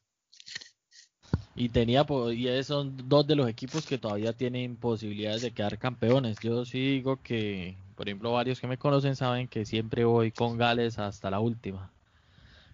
[1.58, 6.36] Y tenía, y son dos de los equipos que todavía tienen posibilidades de quedar campeones.
[6.42, 10.58] Yo sí digo que, por ejemplo, varios que me conocen saben que siempre voy con
[10.58, 11.90] Gales hasta la última.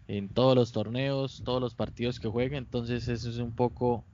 [0.09, 2.57] En todos los torneos, todos los partidos que juegue.
[2.57, 4.05] Entonces eso es un poco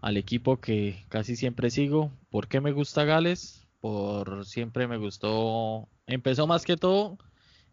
[0.00, 2.10] al equipo que casi siempre sigo.
[2.30, 3.64] ¿Por qué me gusta Gales?
[3.80, 5.88] Por siempre me gustó.
[6.08, 7.16] Empezó más que todo.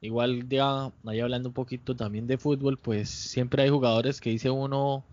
[0.01, 4.51] Igual ya ahí hablando un poquito también de fútbol, pues siempre hay jugadores que dice
[4.51, 5.03] uno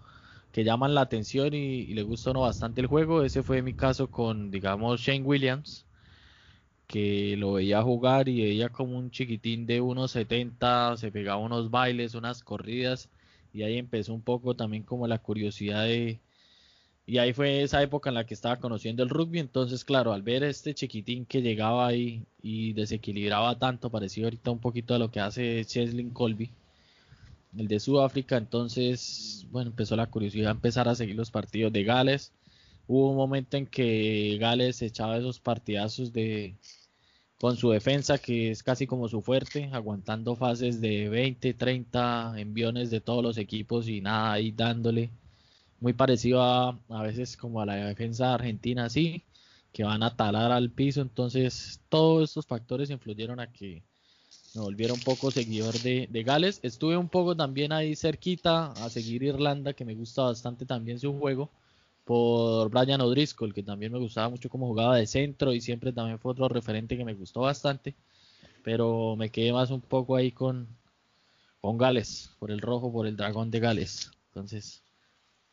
[0.59, 3.23] que llaman la atención y, le gusta uno bastante el juego.
[3.23, 5.87] Ese fue mi caso con, digamos, Shane Williams,
[6.89, 11.71] que lo veía jugar y veía como un chiquitín de unos 70, se pegaba unos
[11.71, 13.09] bailes, unas corridas,
[13.53, 16.19] y ahí empezó un poco también como la curiosidad de...
[17.07, 20.23] Y ahí fue esa época en la que estaba conociendo el rugby, entonces claro, al
[20.23, 25.11] ver este chiquitín que llegaba ahí y desequilibraba tanto, parecía ahorita un poquito a lo
[25.13, 26.51] que hace Cheslin Colby,
[27.57, 28.37] el de Sudáfrica.
[28.37, 32.33] Entonces, bueno, empezó la curiosidad a empezar a seguir los partidos de Gales.
[32.87, 36.57] Hubo un momento en que Gales echaba esos partidazos de
[37.41, 42.91] con su defensa, que es casi como su fuerte, aguantando fases de 20, 30 enviones
[42.91, 45.11] de todos los equipos y nada ahí dándole.
[45.81, 49.25] Muy parecido a, a veces como a la defensa argentina, sí,
[49.73, 51.01] que van a talar al piso.
[51.01, 53.85] Entonces, todos estos factores influyeron a que
[54.55, 56.61] me volviera un poco seguidor de, Gales.
[56.63, 61.17] Estuve un poco también ahí cerquita a seguir Irlanda, que me gusta bastante también su
[61.19, 61.51] juego,
[62.05, 66.19] por Brian O'Driscoll, que también me gustaba mucho como jugaba de centro y siempre también
[66.19, 67.95] fue otro referente que me gustó bastante.
[68.65, 70.67] Pero me quedé más un poco ahí con,
[71.61, 74.11] con Gales, por el rojo, por el dragón de Gales.
[74.29, 74.83] Entonces,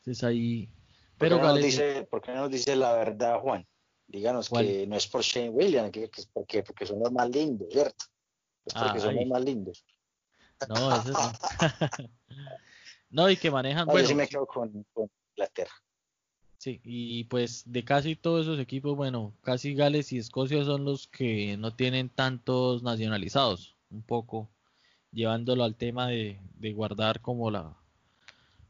[0.05, 0.69] es ahí.
[1.17, 3.65] Pero ¿Por qué, Gales, dice, ¿Por qué no nos dice la verdad, Juan?
[4.07, 7.67] Díganos que no es por Shane Williams, que, es porque, porque son los más lindos,
[7.71, 8.05] ¿cierto?
[8.73, 9.85] Porque son los más lindos.
[10.69, 11.31] No, eso no.
[13.09, 13.85] no, y que manejan.
[13.85, 14.85] bueno, yo sí me quedo con,
[15.35, 15.73] Inglaterra.
[16.57, 21.07] Sí, y pues de casi todos esos equipos, bueno, casi Gales y Escocia son los
[21.07, 24.49] que no tienen tantos nacionalizados, un poco
[25.11, 27.77] llevándolo al tema de, de guardar como la,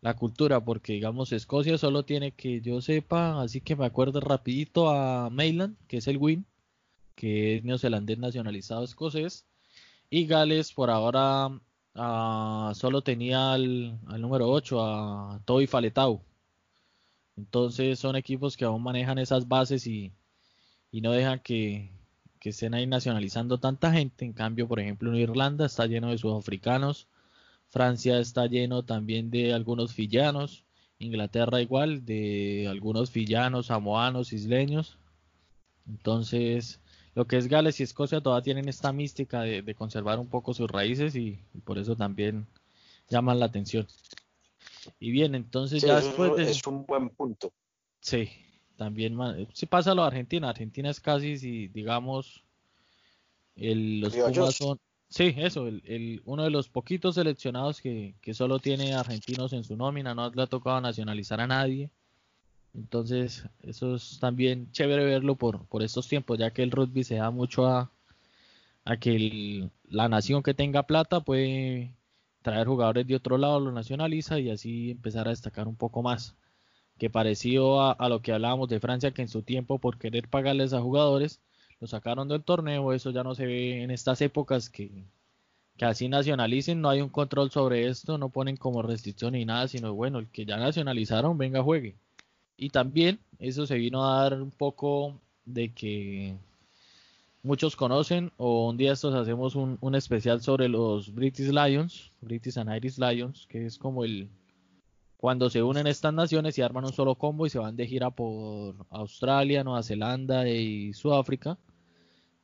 [0.06, 4.90] la cultura, porque digamos Escocia solo tiene que yo sepa, así que me acuerdo rapidito
[4.90, 6.46] a Mayland, que es el Win,
[7.16, 9.48] que es neozelandés nacionalizado escocés,
[10.16, 16.22] y Gales por ahora uh, solo tenía al, número 8, a Toby Faletau.
[17.36, 20.14] Entonces son equipos que aún manejan esas bases y,
[20.90, 21.92] y no dejan que,
[22.40, 24.24] que, estén ahí nacionalizando tanta gente.
[24.24, 27.10] En cambio, por ejemplo, en Irlanda está lleno de sudafricanos.
[27.68, 30.64] Francia está lleno también de algunos fillanos.
[30.98, 34.98] Inglaterra igual, de algunos fillanos, samoanos, isleños.
[35.86, 36.80] Entonces,
[37.16, 40.70] lo que es Gales y Escocia todavía tienen esta mística de, conservar un poco sus
[40.70, 42.46] raíces y, por eso también
[43.10, 43.88] llaman la atención.
[45.00, 46.52] Y bien, entonces ya después de...
[46.52, 47.54] Es un buen punto.
[48.02, 48.30] Sí,
[48.76, 49.18] también
[49.54, 50.50] si pasa lo de Argentina.
[50.50, 52.44] Argentina es casi, si digamos,
[53.56, 54.80] el, los Pumas son...
[55.08, 59.78] Sí, eso, el, uno de los poquitos seleccionados que, que solo tiene argentinos en su
[59.78, 61.90] nómina, no le ha tocado nacionalizar a nadie.
[62.76, 67.16] Entonces, eso es también chévere verlo por, por estos tiempos, ya que el rugby se
[67.16, 67.92] da mucho a,
[68.86, 71.96] a que la nación que tenga plata puede
[72.42, 76.36] traer jugadores de otro lado, lo nacionaliza y así empezar a destacar un poco más.
[76.98, 80.74] Que parecido a, lo que hablábamos de Francia, que en su tiempo por querer pagarles
[80.74, 81.42] a jugadores,
[81.80, 85.06] lo sacaron del torneo, eso ya no se ve en estas épocas que,
[85.78, 89.68] que así nacionalicen, no hay un control sobre esto, no ponen como restricción ni nada,
[89.68, 91.98] sino bueno, el que ya nacionalizaron, venga, juegue.
[92.58, 96.38] Y también eso se vino a dar un poco de que
[97.44, 102.76] muchos conocen o un día estos hacemos un, especial sobre los British Lions, British and
[102.76, 104.30] Irish Lions, que es como el
[105.18, 108.12] cuando se unen estas naciones y arman un solo combo y se van de gira
[108.12, 111.58] por Australia, Nueva Zelanda y Sudáfrica,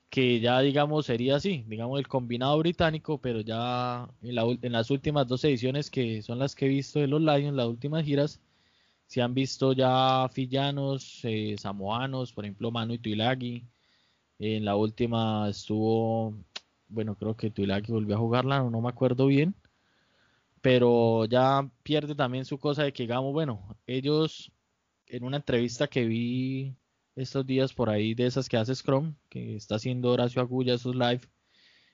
[0.10, 5.28] que ya digamos sería así, digamos el combinado británico, pero ya en, en las últimas
[5.28, 8.40] dos ediciones que son las que he visto de los Lions, las últimas giras,
[9.12, 13.68] se han visto ya fillanos, eh, samoanos, por ejemplo, Manu y Tuilagi.
[14.40, 16.34] En la última estuvo,
[16.88, 19.54] bueno, creo que Tuilagi volvió a jugarla, no, me acuerdo bien.
[20.62, 24.50] Pero ya pierde también su cosa de que, digamos, bueno, ellos
[25.08, 26.74] en una entrevista que vi
[27.18, 30.96] estos días por ahí de esas que hace Scrum, que está haciendo Horacio Agulla sus
[30.96, 31.22] live,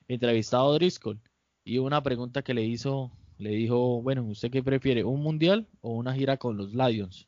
[0.08, 1.20] entrevistado a Driscoll.
[1.64, 5.92] Y una pregunta que le hizo le dijo, bueno, ¿usted qué prefiere, un mundial o
[5.94, 7.28] una gira con los Lions?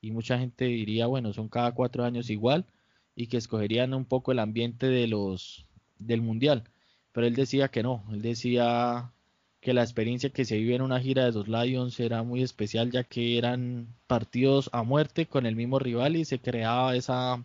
[0.00, 2.66] Y mucha gente diría, bueno, son cada cuatro años igual
[3.14, 5.66] y que escogerían un poco el ambiente de los
[5.98, 6.64] del mundial.
[7.12, 9.12] pero él decía que no, él decía
[9.60, 12.90] que la experiencia que se vive en una gira de los Lions era muy especial
[12.90, 17.44] ya que eran partidos a muerte con el mismo rival y se creaba esa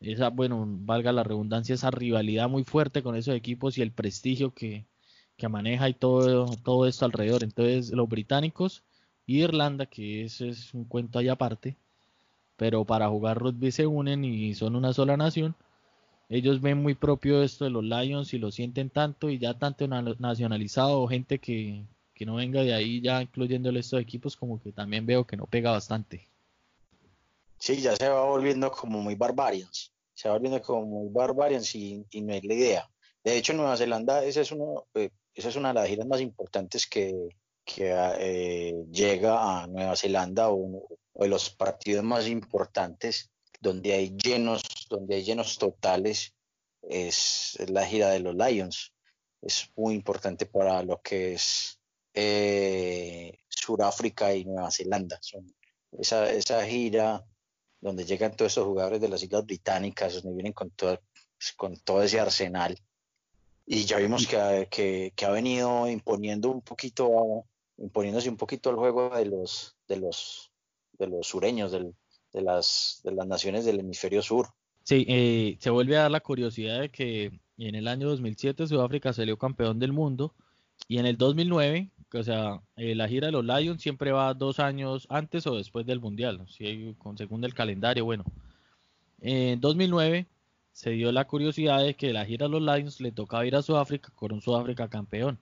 [0.00, 4.54] esa bueno valga la redundancia esa rivalidad muy fuerte con esos equipos y el prestigio
[4.54, 4.86] que,
[5.38, 8.82] que maneja y todo todo esto alrededor entonces los británicos
[9.26, 11.76] Irlanda que eso es un cuento ahí aparte
[12.56, 15.54] pero para jugar rugby se unen y son una sola nación
[16.28, 19.88] ellos ven muy propio esto de los Lions y lo sienten tanto y ya tanto
[19.88, 21.84] nacionalizado, gente que,
[22.20, 25.70] no venga de ahí ya incluyéndole estos equipos como que también veo que no pega
[25.70, 26.28] bastante.
[27.58, 32.04] Sí, ya se va volviendo como muy barbarians, se va volviendo como muy barbarians y,
[32.20, 32.90] no es la idea.
[33.24, 36.20] De hecho, Nueva Zelanda, esa es, uno, eh, esa es una de las giras más
[36.20, 37.28] importantes que,
[37.76, 43.30] eh, llega a Nueva Zelanda o, o de los partidos más importantes
[43.60, 46.34] donde hay llenos, donde hay llenos totales,
[46.82, 48.92] es, la gira de los Lions.
[49.40, 51.80] Es muy importante para lo que es
[52.14, 55.20] eh, Sudáfrica y Nueva Zelanda.
[55.92, 57.24] esa, esa gira
[57.80, 61.00] donde llegan todos esos jugadores de las Islas Británicas, donde vienen con todo,
[61.56, 62.76] con todo ese arsenal.
[63.70, 67.44] Y ya vimos que, que, ha venido imponiendo un poquito,
[67.76, 70.50] imponiéndose un poquito el juego de los, de los,
[70.98, 71.94] de los sureños, del,
[72.32, 74.48] de las, de las naciones del hemisferio sur.
[74.84, 79.12] Sí, eh, se vuelve a dar la curiosidad de que en el año 2007 Sudáfrica
[79.12, 80.34] salió campeón del mundo
[80.88, 84.60] y en el 2009, o sea, eh, la gira de los Lions siempre va dos
[84.60, 88.24] años antes o después del Mundial, según el calendario, bueno.
[89.20, 90.26] En 2009
[90.78, 93.62] se dio la curiosidad de que la gira de los Lions le tocaba ir a
[93.62, 95.36] Sudáfrica con un Sudáfrica campeón.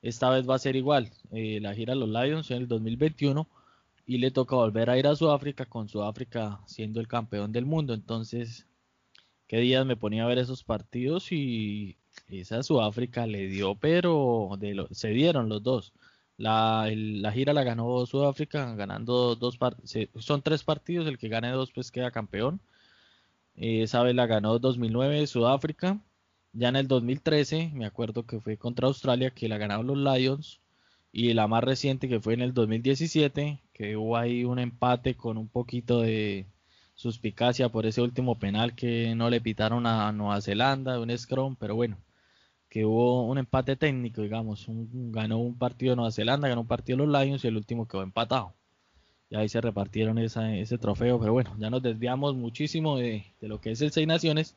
[0.00, 3.48] Esta vez va a ser igual, eh, la gira de los Lions en el 2021
[4.06, 7.94] y le toca volver a ir a Sudáfrica con Sudáfrica siendo el campeón del mundo.
[7.94, 8.68] Entonces,
[9.48, 11.96] qué días me ponía a ver esos partidos y
[12.28, 15.92] esa Sudáfrica le dio, pero de se dieron los dos.
[16.36, 16.88] La,
[17.34, 19.58] gira la ganó Sudáfrica ganando dos
[20.20, 22.60] son tres partidos, el que gane dos pues queda campeón.
[23.54, 26.00] Esa vez la ganó 2009 Sudáfrica.
[26.52, 30.60] Ya en el 2013 me acuerdo que fue contra Australia que la ganaron los Lions.
[31.12, 35.38] Y la más reciente que fue en el 2017 que hubo ahí un empate con
[35.38, 36.46] un poquito de
[36.94, 41.74] suspicacia por ese último penal que no le pitaron a Nueva Zelanda, un scrum, pero
[41.74, 41.98] bueno,
[42.68, 47.08] que hubo un empate técnico, digamos, ganó un partido Nueva Zelanda, ganó un partido los
[47.08, 48.54] Lions y el último quedó empatado.
[49.30, 53.60] Y ahí se repartieron ese trofeo, pero bueno, ya nos desviamos muchísimo de, de lo
[53.60, 54.56] que es el Seis Naciones.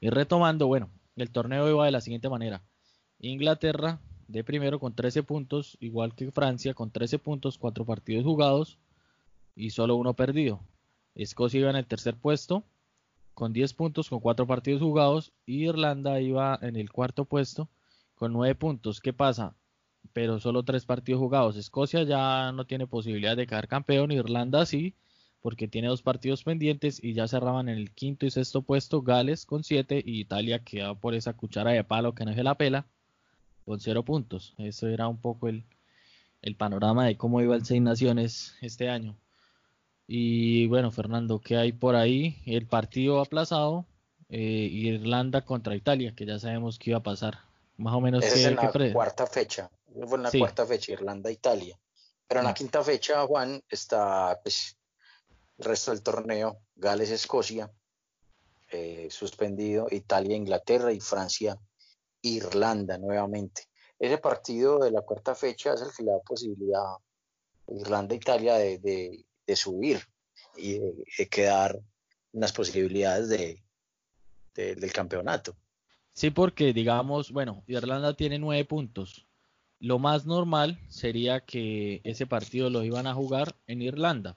[0.00, 2.60] Y retomando, bueno, el torneo iba de la siguiente manera.
[3.20, 4.00] Inglaterra
[4.30, 8.78] de primero con 13 puntos, igual que Francia con 13 puntos, 4 partidos jugados
[9.56, 10.60] y solo uno perdido.
[11.14, 12.62] Escocia iba en el tercer puesto
[13.34, 17.68] con 10 puntos, con 4 partidos jugados y Irlanda iba en el cuarto puesto
[18.14, 19.00] con 9 puntos.
[19.00, 19.54] ¿Qué pasa?
[20.12, 21.56] Pero solo 3 partidos jugados.
[21.56, 24.94] Escocia ya no tiene posibilidad de quedar campeón, Irlanda sí,
[25.40, 29.46] porque tiene dos partidos pendientes y ya cerraban en el quinto y sexto puesto Gales
[29.46, 32.86] con 7 y Italia queda por esa cuchara de palo que no se la pela
[33.64, 34.54] con cero puntos.
[34.58, 35.64] Eso era un poco el,
[36.56, 39.16] panorama de cómo iba el Seis Naciones este año.
[40.06, 42.42] Y bueno, Fernando, ¿qué hay por ahí?
[42.46, 43.86] El partido aplazado,
[44.28, 47.38] eh, Irlanda contra Italia, que ya sabemos que iba a pasar.
[47.76, 48.24] Más o menos.
[48.24, 49.70] Es en la cuarta fecha.
[49.92, 51.78] Fue en la cuarta fecha, Irlanda-Italia.
[52.26, 52.54] Pero en la mm.
[52.54, 54.78] quinta fecha, Juan, está pues,
[55.58, 57.70] el resto del torneo, Gales-Escocia,
[58.70, 61.58] eh, suspendido, Italia-Inglaterra y Francia
[62.22, 63.64] Irlanda nuevamente.
[63.98, 66.98] Ese partido de la cuarta fecha es el que le da posibilidad a
[67.68, 68.78] Irlanda-Italia de,
[69.46, 70.00] de, subir
[70.56, 71.76] y de, quedar
[72.32, 73.62] en las posibilidades de,
[74.54, 75.56] del campeonato.
[76.12, 79.26] Sí, porque digamos, bueno, Irlanda tiene nueve puntos.
[79.80, 84.36] Lo más normal sería que ese partido lo iban a jugar en Irlanda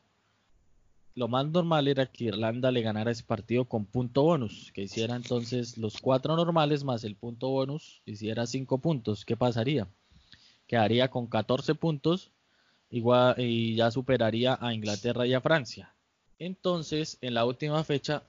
[1.16, 5.16] lo más normal era que Irlanda le ganara ese partido con punto bonus, que hiciera
[5.16, 9.24] entonces los cuatro normales más el punto bonus, hiciera cinco puntos.
[9.26, 9.88] ¿Qué pasaría?
[10.66, 12.32] Quedaría con 14 puntos
[12.90, 15.94] igual, y ya superaría a Inglaterra y a Francia.
[16.40, 18.24] Entonces, en la última fecha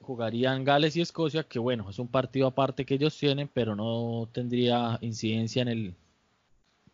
[0.00, 4.28] jugarían Gales y Escocia, que bueno, es un partido aparte que ellos tienen, pero no
[4.32, 5.94] tendría incidencia en el,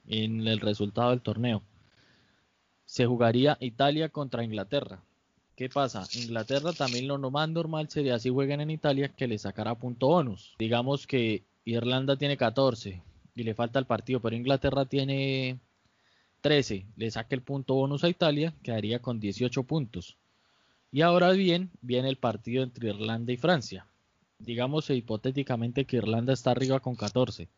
[0.06, 1.62] en el resultado del torneo.
[2.84, 5.02] Se jugaría Italia contra Inglaterra
[5.56, 6.04] ¿Qué pasa?
[6.14, 10.54] Inglaterra también lo más normal sería si juegan en Italia que le sacara punto bonus.
[10.58, 13.00] Digamos que Irlanda tiene 14
[13.36, 15.60] y le falta el partido, pero Inglaterra tiene
[16.40, 16.86] 13.
[16.96, 20.16] Le saca el punto bonus a Italia, quedaría con 18 puntos.
[20.90, 23.86] Y ahora bien, viene el partido entre Irlanda y Francia.
[24.40, 27.48] digamos hipotéticamente que Irlanda está arriba con 14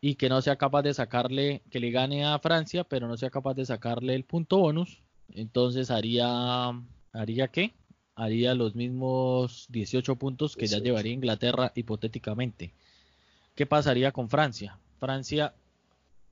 [0.00, 3.30] y que no sea capaz de sacarle, que le gane a Francia, pero no sea
[3.30, 6.70] capaz de sacarle el punto bonus, entonces haría,
[7.12, 7.74] ¿haría qué?
[8.14, 12.72] Haría los mismos 18 puntos que ya llevaría Inglaterra hipotéticamente.
[13.54, 14.78] ¿Qué pasaría con Francia?
[14.98, 15.54] Francia,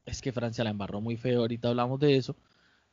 [0.05, 2.37] es que Francia la embarró muy feo, ahorita hablamos de eso.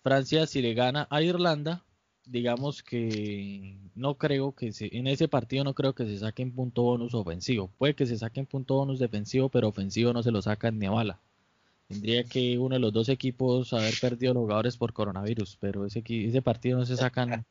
[0.01, 1.83] Francia si le gana a Irlanda,
[2.25, 6.83] digamos que no creo que se, en ese partido no creo que se saquen punto
[6.83, 7.71] bonus ofensivo.
[7.77, 10.91] Puede que se saquen punto bonus defensivo, pero ofensivo no se lo sacan ni a
[10.91, 11.19] bala.
[11.87, 16.03] Tendría que uno de los dos equipos haber perdido los jugadores por coronavirus, pero ese,
[16.07, 17.45] ese partido no se sacan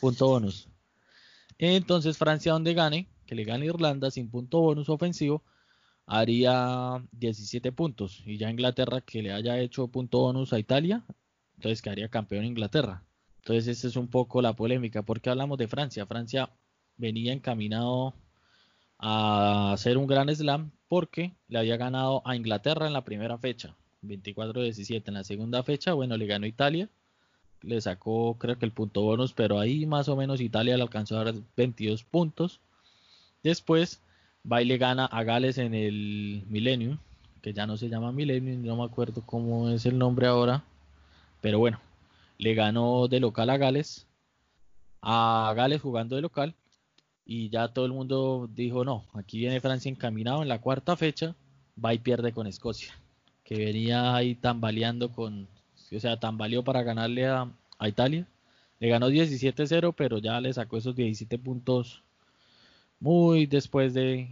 [0.00, 0.68] punto bonus.
[1.58, 5.42] Entonces Francia donde gane, que le gane Irlanda sin punto bonus ofensivo,
[6.06, 8.22] haría 17 puntos.
[8.26, 11.04] Y ya Inglaterra que le haya hecho punto bonus a Italia,
[11.56, 13.04] entonces quedaría campeón Inglaterra.
[13.40, 15.02] Entonces, esta es un poco la polémica.
[15.02, 16.06] porque hablamos de Francia?
[16.06, 16.50] Francia
[16.96, 18.14] venía encaminado
[18.98, 23.74] a hacer un gran slam porque le había ganado a Inglaterra en la primera fecha,
[24.02, 25.08] 24-17.
[25.08, 26.88] En la segunda fecha, bueno, le ganó Italia,
[27.62, 31.18] le sacó creo que el punto bonus, pero ahí más o menos Italia le alcanzó
[31.18, 32.60] a dar 22 puntos.
[33.42, 34.02] Después
[34.50, 36.98] va y le gana a Gales en el Millennium,
[37.40, 40.64] que ya no se llama Millennium, no me acuerdo cómo es el nombre ahora,
[41.40, 41.80] pero bueno,
[42.40, 44.06] le ganó de local a Gales,
[45.02, 46.54] a Gales jugando de local,
[47.26, 51.36] y ya todo el mundo dijo, no, aquí viene Francia encaminado en la cuarta fecha,
[51.82, 52.94] va y pierde con Escocia,
[53.44, 55.48] que venía ahí tambaleando con,
[55.94, 57.46] o sea, tambaleó para ganarle a,
[57.82, 58.26] Italia.
[58.78, 62.02] Le ganó 17-0, pero ya le sacó esos 17 puntos
[63.00, 64.28] muy después de,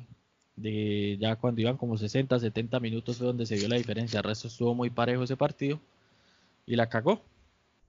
[0.56, 4.18] de ya cuando iban como 60, 70 minutos fue donde se vio la diferencia.
[4.18, 5.80] El resto estuvo muy parejo ese partido
[6.66, 7.22] y la cagó.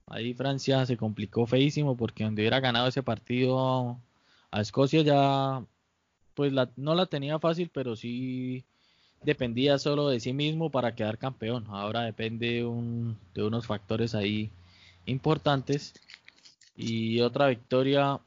[0.10, 4.00] Ahí Francia se complicó feísimo porque donde hubiera ganado ese partido
[4.52, 5.64] a Escocia ya
[6.34, 8.64] pues no la tenía fácil, pero sí
[9.24, 11.66] dependía solo de sí mismo para quedar campeón.
[11.68, 12.66] Ahora depende
[13.34, 14.50] de unos factores ahí
[15.06, 15.94] importantes.
[16.76, 18.20] Y otra victoria,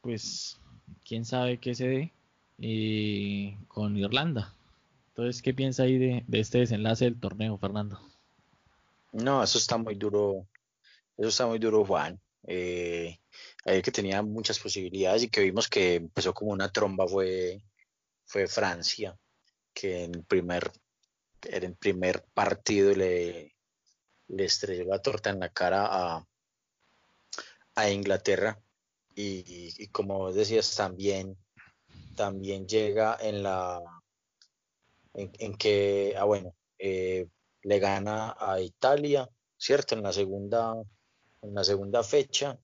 [0.00, 0.60] pues
[1.06, 2.12] quién sabe qué se dé
[2.58, 4.52] eh, con Irlanda.
[5.10, 8.00] Entonces, ¿qué piensa ahí de este desenlace del torneo, Fernando?
[9.12, 10.46] No, eso está muy duro
[11.20, 12.20] eso está muy duro, Juan.
[12.46, 13.18] Eh,
[13.64, 17.62] que tenía muchas posibilidades y que vimos que empezó como una tromba fue,
[18.24, 19.16] fue Francia,
[19.74, 20.72] que en el primer,
[21.42, 23.54] en primer partido le,
[24.28, 26.26] le estrelló la torta en la cara a,
[27.74, 28.58] a Inglaterra.
[29.14, 31.36] Y, como decías, también,
[32.16, 33.82] también llega en la
[35.12, 37.28] en, que, ah, bueno, eh,
[37.62, 39.94] le gana a Italia, ¿cierto?
[39.94, 40.74] En la segunda
[41.42, 42.58] en la segunda fecha.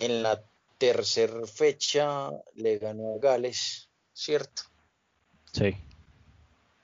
[0.00, 0.42] En la
[0.78, 4.62] tercera fecha le ganó a Gales, ¿cierto?
[5.52, 5.76] Sí.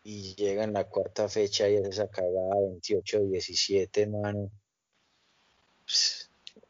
[0.05, 4.51] Y llega en la cuarta fecha y es esa cagada 28-17, mano.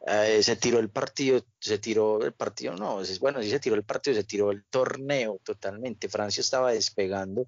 [0.07, 3.83] Eh, se tiró el partido, se tiró el partido, no, bueno, sí se tiró el
[3.83, 6.07] partido, se tiró el torneo totalmente.
[6.07, 7.47] Francia estaba despegando,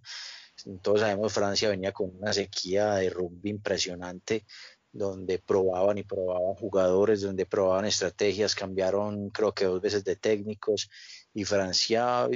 [0.82, 4.46] todos sabemos Francia venía con una sequía de rugby impresionante,
[4.92, 10.90] donde probaban y probaban jugadores, donde probaban estrategias, cambiaron creo que dos veces de técnicos
[11.34, 12.28] y Francia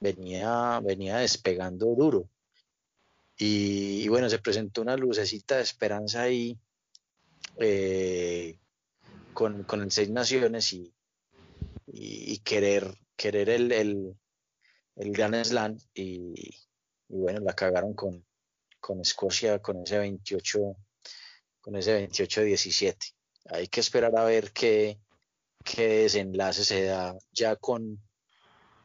[0.00, 2.28] venía, venía despegando duro.
[3.38, 6.58] Y, bueno, se presentó una lucecita de esperanza ahí
[7.58, 8.58] eh,
[9.34, 10.94] con, con, el Seis Naciones y,
[11.86, 14.16] y, querer, querer el, el,
[14.96, 16.34] el Gran Slam y,
[17.08, 18.24] bueno, la cagaron con,
[18.80, 20.76] con Escocia con ese 28
[21.66, 23.12] con ese 28-17.
[23.50, 25.00] Hay que esperar a ver qué,
[25.64, 28.00] qué desenlace se da ya con,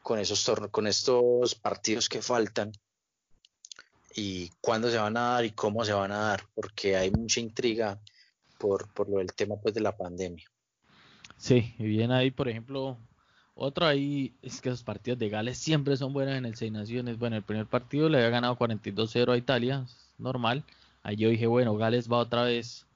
[0.02, 2.72] con, esos con estos partidos que faltan
[4.16, 7.38] y cuándo se van a dar y cómo se van a dar, porque hay mucha
[7.38, 8.00] intriga
[8.58, 10.50] por, por lo del tema pues de la pandemia.
[11.36, 12.98] Sí, y bien ahí, por ejemplo,
[13.54, 17.16] otro ahí es que esos partidos de Gales siempre son buenos en el Seis Naciones.
[17.16, 19.86] Bueno, el primer partido le había ganado 42-0 a Italia,
[20.18, 20.64] normal.
[21.02, 22.86] Ahí yo dije, bueno, Gales va otra vez.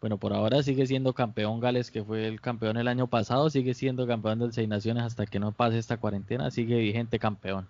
[0.00, 3.74] Bueno, por ahora sigue siendo campeón Gales, que fue el campeón el año pasado, sigue
[3.74, 7.68] siendo campeón del Seis Naciones hasta que no pase esta cuarentena, sigue vigente campeón.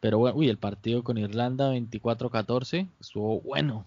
[0.00, 3.86] Pero bueno, uy, el partido con Irlanda 24-14 estuvo bueno,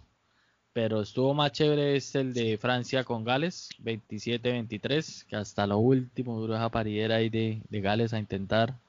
[0.74, 6.39] pero estuvo más chévere es el de Francia con Gales 27-23, que hasta lo último
[6.39, 8.80] duró esa paridera ahí de, de Gales a intentar.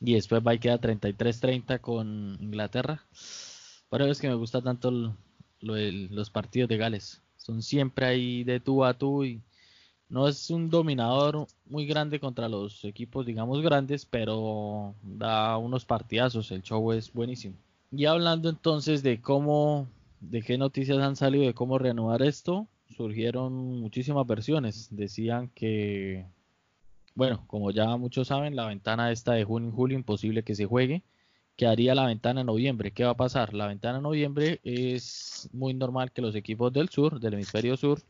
[0.00, 3.02] Y después va y queda 33-30 con Inglaterra.
[3.88, 5.12] Por eso es que me gusta tanto el,
[5.60, 7.22] los partidos de Gales.
[7.36, 9.40] Son siempre ahí de tú a tú y,
[10.08, 16.50] no es un dominador muy grande contra los equipos, digamos, grandes, pero da unos partidazos.
[16.50, 17.56] El show es buenísimo.
[17.92, 19.86] Y hablando entonces de cómo,
[20.20, 24.88] de qué noticias han salido, de cómo reanudar esto, surgieron muchísimas versiones.
[24.90, 26.24] Decían que,
[27.14, 30.64] bueno, como ya muchos saben, la ventana esta de junio y julio imposible que se
[30.64, 31.02] juegue.
[31.58, 32.92] Quedaría la ventana en noviembre.
[32.92, 33.52] ¿Qué va a pasar?
[33.52, 38.00] La ventana en noviembre es muy normal que los equipos del sur, del hemisferio sur,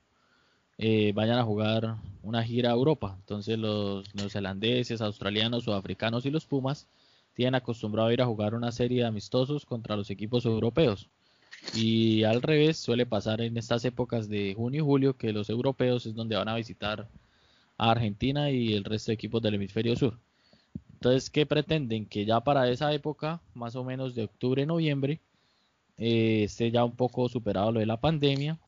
[0.77, 3.17] eh, vayan a jugar una gira a Europa.
[3.21, 6.89] Entonces los neozelandeses, australianos, sudafricanos y los Pumas
[7.33, 11.09] tienen acostumbrado a ir a jugar una serie de amistosos contra los equipos europeos.
[11.75, 16.05] Y al revés suele pasar en estas épocas de junio y julio que los europeos
[16.05, 17.09] es donde van a visitar
[17.79, 20.19] a Argentina y el resto de equipos del hemisferio sur.
[20.99, 22.07] Entonces, ¿qué pretenden?
[22.07, 25.21] Que ya para esa época, más o menos de octubre, noviembre,
[25.97, 28.59] eh, esté ya un poco superado lo de la pandemia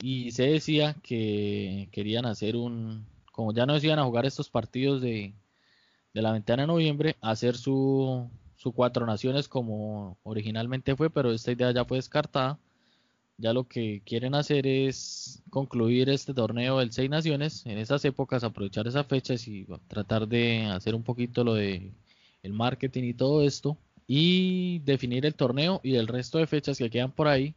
[0.00, 5.02] y se decía que querían hacer un, como ya no decían a jugar estos partidos
[5.02, 5.34] de,
[6.14, 11.52] de la ventana de noviembre, hacer su, su cuatro naciones como originalmente fue, pero esta
[11.52, 12.58] idea ya fue descartada.
[13.40, 18.44] Ya lo que quieren hacer es concluir este torneo del seis naciones en esas épocas,
[18.44, 21.90] aprovechar esas fechas y tratar de hacer un poquito lo de
[22.42, 26.90] el marketing y todo esto y definir el torneo y el resto de fechas que
[26.90, 27.54] quedan por ahí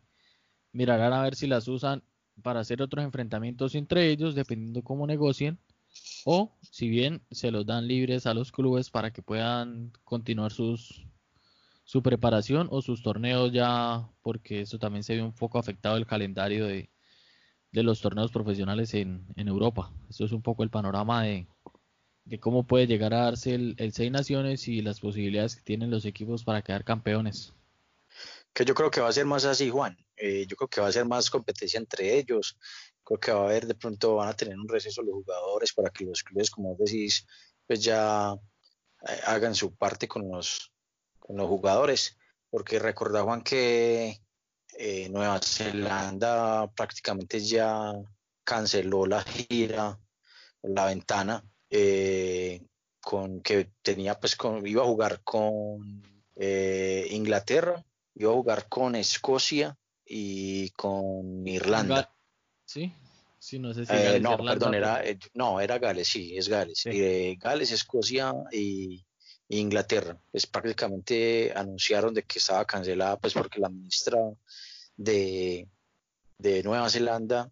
[0.72, 2.02] mirarán a ver si las usan
[2.42, 5.60] para hacer otros enfrentamientos entre ellos, dependiendo cómo negocien,
[6.24, 11.06] o si bien se los dan libres a los clubes para que puedan continuar sus
[11.94, 16.08] su preparación o sus torneos ya, porque eso también se ve un poco afectado el
[16.08, 16.90] calendario de,
[17.72, 19.94] los torneos profesionales en, Europa.
[20.10, 21.48] Eso es un poco el panorama de,
[22.40, 26.06] cómo puede llegar a darse el, el Seis Naciones y las posibilidades que tienen los
[26.06, 27.54] equipos para quedar campeones.
[28.54, 29.96] Que yo creo que va a ser más así, Juan.
[30.18, 32.58] Eh, yo creo que va a ser más competencia entre ellos.
[33.04, 35.92] Creo que va a haber, de pronto van a tener un receso los jugadores para
[35.92, 37.28] que los clubes, como decís,
[37.68, 38.34] pues ya
[39.08, 40.73] eh, hagan su parte con los,
[41.26, 42.18] con los jugadores.
[42.50, 44.20] Porque recordá, Juan, que
[44.78, 47.94] eh, Nueva Zelanda prácticamente ya
[48.44, 50.00] canceló la gira,
[50.62, 51.44] la ventana,
[53.02, 56.04] con que tenía, pues, con, iba a jugar con
[56.36, 57.84] Inglaterra,
[58.16, 62.14] iba a jugar con Escocia y con Irlanda.
[62.66, 62.94] Sí,
[63.40, 63.94] sí, no sé si.
[63.94, 66.86] Eh, no, perdón, era, eh, no, era Gales, sí, es Gales.
[66.86, 69.06] Eh, Gales, Escocia y,
[69.60, 70.18] Inglaterra.
[70.32, 74.20] Pues prácticamente anunciaron de que estaba cancelada, pues porque la ministra
[74.96, 75.68] de,
[76.38, 77.50] de Nueva Zelanda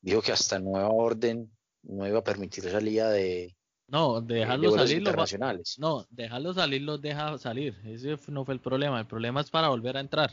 [0.00, 1.50] dijo que hasta nueva orden
[1.82, 3.54] no iba a permitir salida de,
[3.88, 4.98] no, dejarlo salir.
[4.98, 5.76] Internacionales.
[5.78, 7.76] no, dejarlo salir los deja salir.
[7.84, 8.98] Ese no fue el problema.
[8.98, 10.32] El problema es para volver a entrar.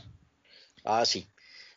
[0.84, 1.26] Ah, sí.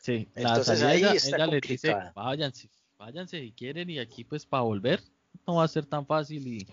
[0.00, 5.00] Sí, Entonces ahí ella, le dice, váyanse, váyanse si quieren y aquí pues para volver
[5.46, 6.66] no va a ser tan fácil y,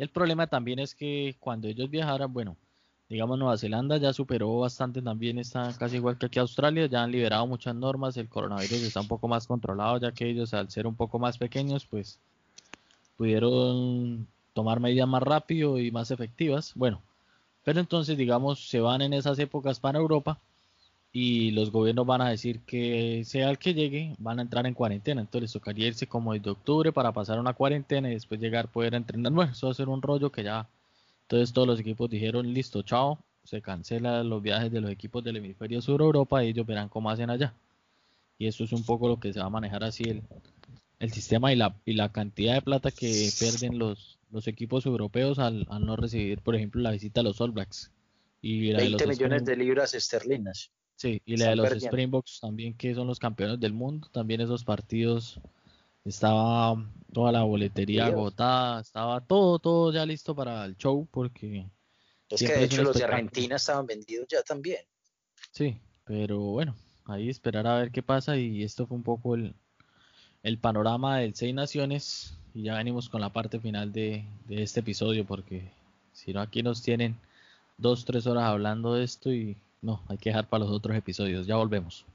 [0.00, 2.56] el problema también es que cuando ellos viajaran, bueno,
[3.10, 7.10] digamos Nueva Zelanda ya superó bastante también, está casi igual que aquí Australia, ya han
[7.10, 10.86] liberado muchas normas, el coronavirus está un poco más controlado ya que ellos al ser
[10.86, 12.18] un poco más pequeños pues
[13.18, 16.72] pudieron tomar medidas más rápido y más efectivas.
[16.74, 17.02] Bueno,
[17.62, 20.40] pero entonces digamos se van en esas épocas para Europa
[21.12, 24.74] y los gobiernos van a decir que sea el que llegue, van a entrar en
[24.74, 25.20] cuarentena.
[25.20, 28.94] Entonces les tocaría irse como de octubre para pasar una cuarentena y después llegar poder
[28.94, 29.32] entrenar.
[29.32, 30.68] Bueno, eso va a ser un rollo que ya.
[31.22, 35.36] Entonces todos los equipos dijeron, listo, chao, se cancelan los viajes de los equipos del
[35.36, 37.54] hemisferio sur Europa y ellos verán cómo hacen allá.
[38.38, 40.22] Y eso es un poco lo que se va a manejar así el,
[41.00, 45.38] el sistema y la, y la cantidad de plata que pierden los, los equipos europeos
[45.38, 47.90] al, al no recibir, por ejemplo, la visita a los All Blacks.
[48.42, 50.70] Y 20 millones de libras esterlinas.
[51.00, 54.64] Sí, y la de los Springboks también, que son los campeones del mundo, también esos
[54.64, 55.40] partidos
[56.04, 56.76] estaba
[57.10, 61.66] toda la boletería agotada, estaba todo, todo ya listo para el show, porque...
[62.28, 64.80] Es que de hecho los de Argentina estaban vendidos ya también.
[65.52, 66.76] Sí, pero bueno,
[67.06, 69.54] ahí esperar a ver qué pasa y esto fue un poco el,
[70.42, 74.80] el panorama del Seis Naciones y ya venimos con la parte final de, de este
[74.80, 75.72] episodio porque
[76.12, 77.16] si no aquí nos tienen
[77.78, 81.46] dos, tres horas hablando de esto y no, hay que dejar para los otros episodios.
[81.46, 82.06] Ya volvemos.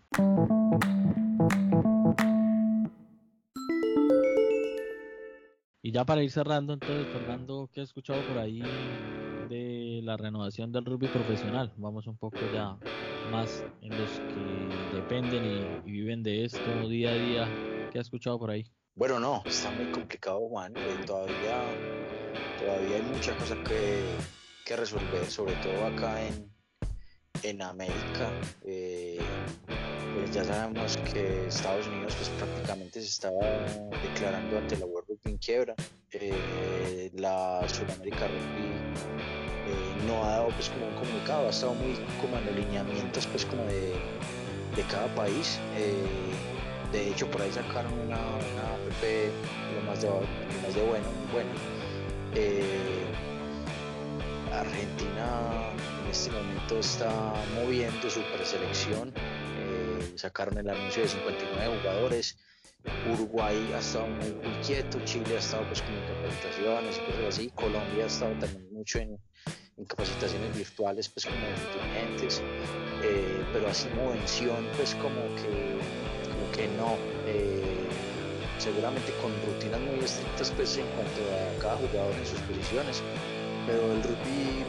[5.81, 8.61] Y ya para ir cerrando, entonces, Fernando, ¿qué has escuchado por ahí
[9.49, 11.71] de la renovación del rugby profesional?
[11.77, 12.77] Vamos un poco ya
[13.31, 17.89] más en los que dependen y, viven de esto día a día.
[17.91, 18.65] ¿Qué has escuchado por ahí?
[18.95, 20.75] Bueno, no, está muy complicado, Juan.
[20.75, 21.61] Eh, todavía,
[22.59, 24.03] todavía hay muchas cosas que,
[24.65, 26.54] que resolver, sobre todo acá en,
[27.49, 28.31] en América.
[28.65, 29.19] Eh,
[30.33, 33.45] ya sabemos que Estados Unidos pues prácticamente se estaba
[34.03, 35.75] declarando ante la World Rugby en quiebra.
[36.11, 38.67] Eh, la Sudamérica Rugby
[39.67, 43.45] eh, no ha dado pues como un comunicado, ha estado muy como en alineamientos pues
[43.45, 43.93] como de,
[44.75, 45.59] de cada país.
[46.91, 49.03] de hecho por ahí sacaron una, una app
[49.75, 51.49] lo más de, lo más de bueno, bueno.
[54.51, 55.74] Argentina
[56.05, 59.13] en este momento está moviendo su preselección
[60.15, 62.37] sacaron el anuncio de 59 jugadores.
[63.11, 64.31] Uruguay ha estado muy,
[64.65, 68.99] quieto, Chile ha estado pues con capacitaciones y cosas así, Colombia ha estado también mucho
[68.99, 69.17] en,
[69.87, 72.41] capacitaciones virtuales pues como dirigentes,
[73.03, 75.77] eh, pero así movención pues como que,
[76.29, 76.95] como que no,
[77.25, 77.87] eh,
[78.57, 83.01] seguramente con rutinas muy estrictas pues en cuanto a cada jugador en sus posiciones,
[83.65, 84.63] pero el rugby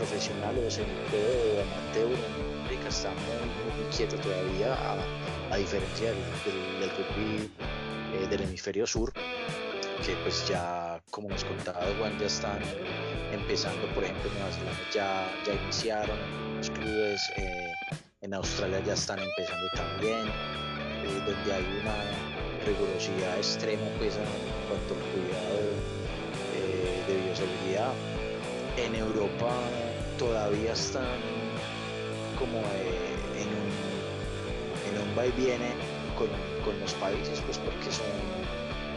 [0.00, 2.40] profesional o semi-pro o amateur
[2.90, 4.74] está muy, quieto todavía,
[5.50, 7.50] a, diferencia del, rugby
[8.14, 12.58] eh, del hemisferio sur, que pues ya, como nos contaba Juan, ya están
[13.32, 16.18] empezando, por ejemplo, en Nueva Zelanda ya, ya iniciaron
[16.56, 17.72] los clubes, eh,
[18.22, 21.94] en Australia ya están empezando también, eh, donde hay una
[22.66, 24.24] rigurosidad extrema pues en
[24.68, 25.60] cuanto al cuidado
[27.06, 27.92] de bioseguridad.
[28.76, 29.52] En Europa
[30.20, 31.16] todavía están
[32.38, 33.72] como en, un,
[34.86, 35.72] en un va y viene
[36.18, 36.28] con,
[36.62, 38.12] con, los países, pues porque son,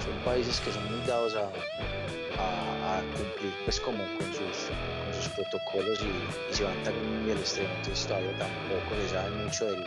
[0.03, 5.30] son países que son muy dados a, a, cumplir pues como con sus, con sus
[5.30, 9.84] protocolos y, se van también muy al extremo, entonces todavía tampoco se sabe mucho del,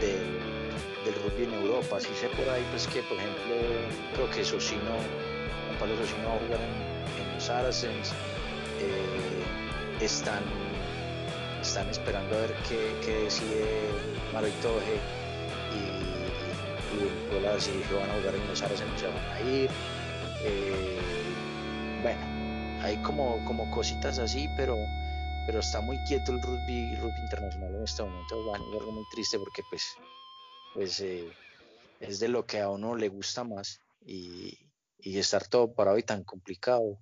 [0.00, 0.26] del,
[1.04, 3.54] del rugby en Europa, así sé por ahí pues que por ejemplo
[4.14, 8.10] creo que Socino, Juan Pablo Socino va a jugar en, en los Saracens,
[8.80, 9.61] eh,
[10.04, 10.42] están
[11.62, 13.88] están esperando a ver qué, decide
[14.32, 14.98] Maroitoje
[15.72, 15.78] y,
[16.96, 19.70] y, y si van a jugar en los Aras se van a ir.
[20.44, 20.98] Eh,
[22.02, 22.20] bueno,
[22.82, 24.76] hay como, como cositas así, pero,
[25.46, 28.42] pero está muy quieto el rugby, rugby internacional en este momento.
[28.44, 29.84] Bueno, es algo muy triste porque pues,
[30.74, 31.32] pues eh,
[32.00, 34.58] es de lo que a uno le gusta más y,
[34.98, 36.98] y estar todo parado y tan complicado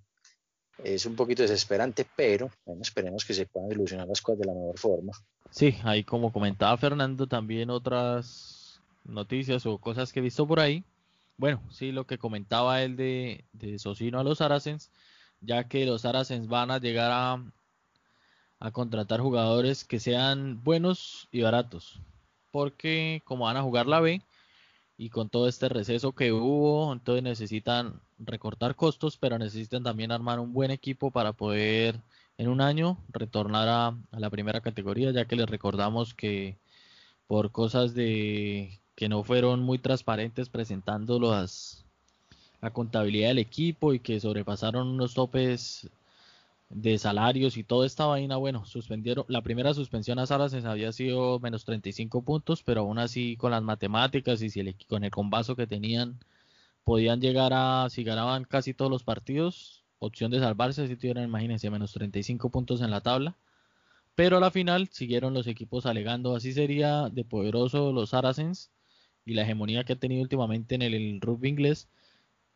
[0.85, 4.55] es un poquito desesperante, pero bueno, esperemos que se puedan ilusionar las cosas de la
[4.55, 5.13] mejor forma.
[5.51, 10.85] Sí, ahí como comentaba Fernando, también otras noticias o cosas que he visto por ahí.
[11.37, 14.91] Bueno, sí, lo que comentaba él de, de Socino a los Saracens,
[15.41, 17.43] ya que los Saracens van a llegar a,
[18.59, 22.01] a contratar jugadores que sean buenos y baratos,
[22.51, 24.23] porque como van a jugar la B,
[25.01, 30.39] y con todo este receso que hubo, entonces necesitan recortar costos, pero necesitan también armar
[30.41, 32.03] un buen equipo para poder
[32.37, 36.59] en un año retornar a, la primera categoría, ya que les recordamos que
[37.27, 41.83] por cosas de que no fueron muy transparentes presentando las,
[42.61, 45.89] la contabilidad del equipo y que sobrepasaron unos topes
[46.71, 51.41] de salarios y toda esta vaina, bueno, suspendieron, la primera suspensión a Saracens había sido
[51.41, 55.57] menos 35 puntos, pero aún así con las matemáticas y si el, con el combazo
[55.57, 56.21] que tenían,
[56.85, 61.71] podían llegar a, si ganaban casi todos los partidos, opción de salvarse si tuvieran, imagínense,
[61.71, 63.37] menos 35 puntos en la tabla.
[64.15, 68.71] Pero a la final siguieron los equipos alegando, así sería de poderoso los Saracens
[69.25, 71.89] y la hegemonía que ha tenido últimamente en el rugby inglés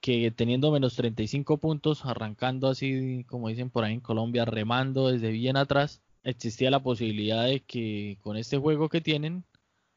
[0.04, 5.30] que teniendo menos 35 puntos, arrancando así como dicen por ahí en Colombia, remando desde
[5.30, 9.44] bien atrás, existía la posibilidad de que con este juego que tienen,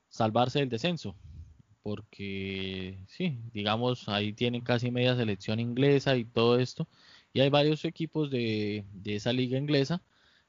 [0.08, 1.14] salvarse del descenso.
[1.84, 6.88] Porque sí, digamos, ahí tienen casi media selección inglesa y todo esto.
[7.34, 10.02] Y hay varios equipos de, esa liga inglesa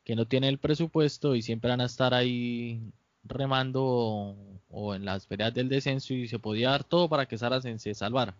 [0.05, 2.93] que no tienen el presupuesto y siempre van a estar ahí
[3.25, 7.39] remando o, o en las peleas del descenso y se podía dar todo para que
[7.39, 8.37] Saracen se salvara.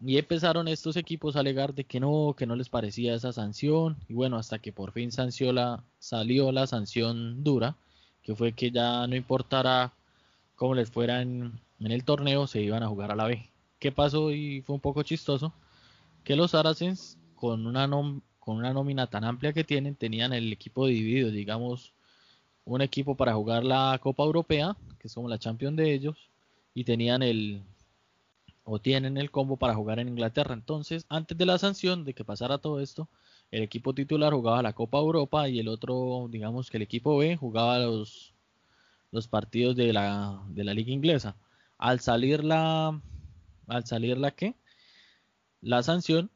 [0.00, 3.96] Y empezaron estos equipos a alegar de que no, que no les parecía esa sanción.
[4.08, 5.10] Y bueno, hasta que por fin
[5.52, 7.76] la, salió la sanción dura,
[8.22, 9.92] que fue que ya no importara
[10.56, 13.48] cómo les fuera en, el torneo, se iban a jugar a la B.
[13.78, 14.30] ¿Qué pasó?
[14.32, 15.52] Y fue un poco chistoso.
[16.24, 20.86] Que los Saracens, con una, con una nómina tan amplia que tienen, tenían el equipo
[20.86, 21.92] dividido, digamos,
[22.64, 26.16] un equipo para jugar la Copa Europea, que es como la Champions de ellos,
[26.72, 27.62] y tenían el,
[28.64, 30.54] o tienen el combo para jugar en Inglaterra.
[30.54, 33.08] Entonces, antes de la sanción, de que pasara todo esto,
[33.50, 37.36] el equipo titular jugaba la Copa Europa y el otro, digamos que el equipo B
[37.36, 38.34] jugaba los,
[39.12, 41.36] los partidos de la, de la liga inglesa.
[41.78, 43.00] Al salir la,
[43.68, 44.54] al salir la que,
[45.60, 46.30] la sanción,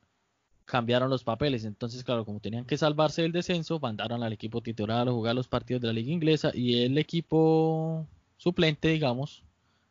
[0.66, 1.64] cambiaron los papeles.
[1.64, 5.48] Entonces, claro, como tenían que salvarse del descenso, mandaron al equipo titular a jugar los
[5.48, 8.06] partidos de la liga inglesa y el equipo
[8.36, 9.42] suplente, digamos,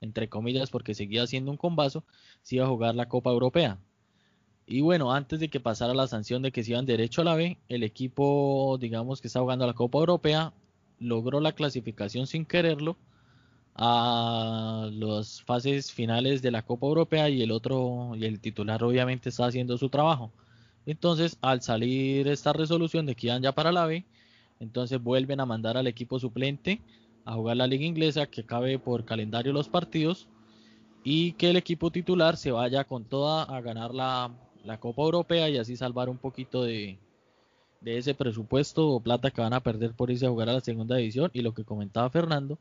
[0.01, 2.03] entre comillas, porque seguía siendo un combazo,
[2.41, 3.79] se iba a jugar la Copa Europea.
[4.65, 7.35] Y bueno, antes de que pasara la sanción de que se iban derecho a la
[7.35, 10.53] B, el equipo, digamos que está jugando la Copa Europea,
[10.99, 12.97] logró la clasificación sin quererlo
[13.75, 19.29] a las fases finales de la Copa Europea y el otro y el titular obviamente
[19.29, 20.31] está haciendo su trabajo.
[20.85, 24.05] Entonces, al salir esta resolución de que iban ya para la B,
[24.59, 26.81] entonces vuelven a mandar al equipo suplente
[27.27, 30.29] a jugar la liga inglesa que cabe por calendario los partidos
[31.03, 34.31] y que el equipo titular se vaya con toda a ganar la,
[34.63, 36.97] la Copa Europea y así salvar un poquito de,
[37.81, 40.61] de ese presupuesto o plata que van a perder por irse a jugar a la
[40.61, 41.29] segunda división.
[41.33, 42.59] Y lo que comentaba Fernando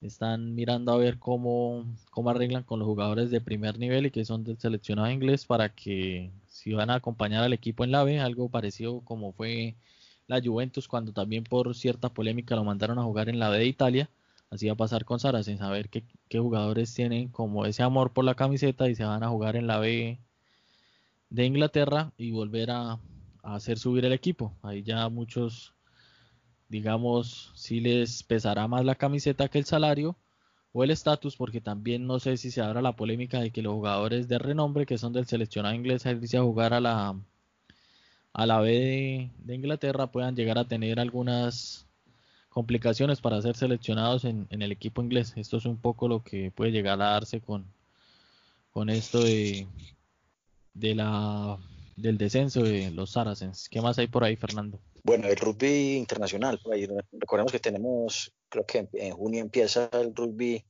[0.00, 4.24] están mirando a ver cómo, cómo arreglan con los jugadores de primer nivel y que
[4.24, 8.18] son del seleccionado inglés para que si van a acompañar al equipo en la B,
[8.18, 9.76] algo parecido como fue
[10.30, 13.66] la Juventus cuando también por cierta polémica lo mandaron a jugar en la B de
[13.66, 14.10] Italia,
[14.50, 16.04] así va a pasar con Sara sin saber qué,
[16.38, 19.78] jugadores tienen como ese amor por la camiseta y se van a jugar en la
[19.78, 20.18] B
[21.30, 22.98] de Inglaterra y volver a,
[23.42, 24.52] hacer subir el equipo.
[24.62, 25.72] Ahí ya muchos
[26.68, 30.16] digamos, si les pesará más la camiseta que el salario
[30.72, 33.74] o el estatus, porque también no sé si se abra la polémica de que los
[33.74, 37.20] jugadores de renombre que son del seleccionado inglés a irse a jugar a la
[38.32, 41.86] a la B de, Inglaterra puedan llegar a tener algunas
[42.48, 45.32] complicaciones para ser seleccionados en, el equipo inglés.
[45.36, 47.66] Esto es un poco lo que puede llegar a darse con,
[48.70, 49.66] con esto de,
[50.74, 51.58] de la
[51.96, 53.68] del descenso de los Saracens.
[53.68, 54.80] ¿Qué más hay por ahí, Fernando?
[55.04, 56.60] Bueno, el rugby internacional,
[57.12, 60.64] recordemos que tenemos, creo que en junio empieza el rugby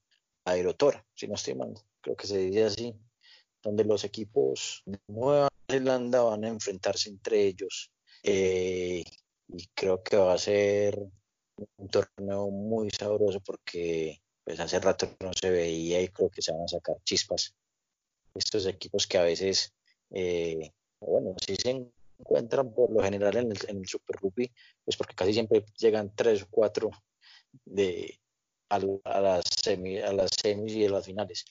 [0.45, 2.95] Aerotor, si no estoy mal, creo que se dice así,
[3.63, 7.91] donde los equipos de Nueva Zelanda van a enfrentarse entre ellos.
[8.23, 9.05] Eh,
[9.49, 10.99] y creo que va a ser
[11.77, 16.53] un torneo muy sabroso porque pues hace rato no se veía y creo que se
[16.53, 17.55] van a sacar chispas.
[18.35, 19.73] Estos equipos que a veces,
[20.11, 24.51] eh, bueno, sí se encuentran por lo general en el, Super Rugby,
[24.85, 26.91] pues porque casi siempre llegan tres o cuatro
[27.65, 28.19] de,
[28.69, 31.45] a, las, a las semis y a las finales.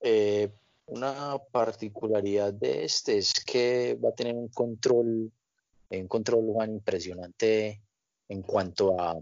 [0.00, 0.50] Eh,
[0.90, 5.32] una particularidad de este es que va a tener un control,
[5.88, 7.80] un control Juan, impresionante
[8.28, 9.16] en cuanto a,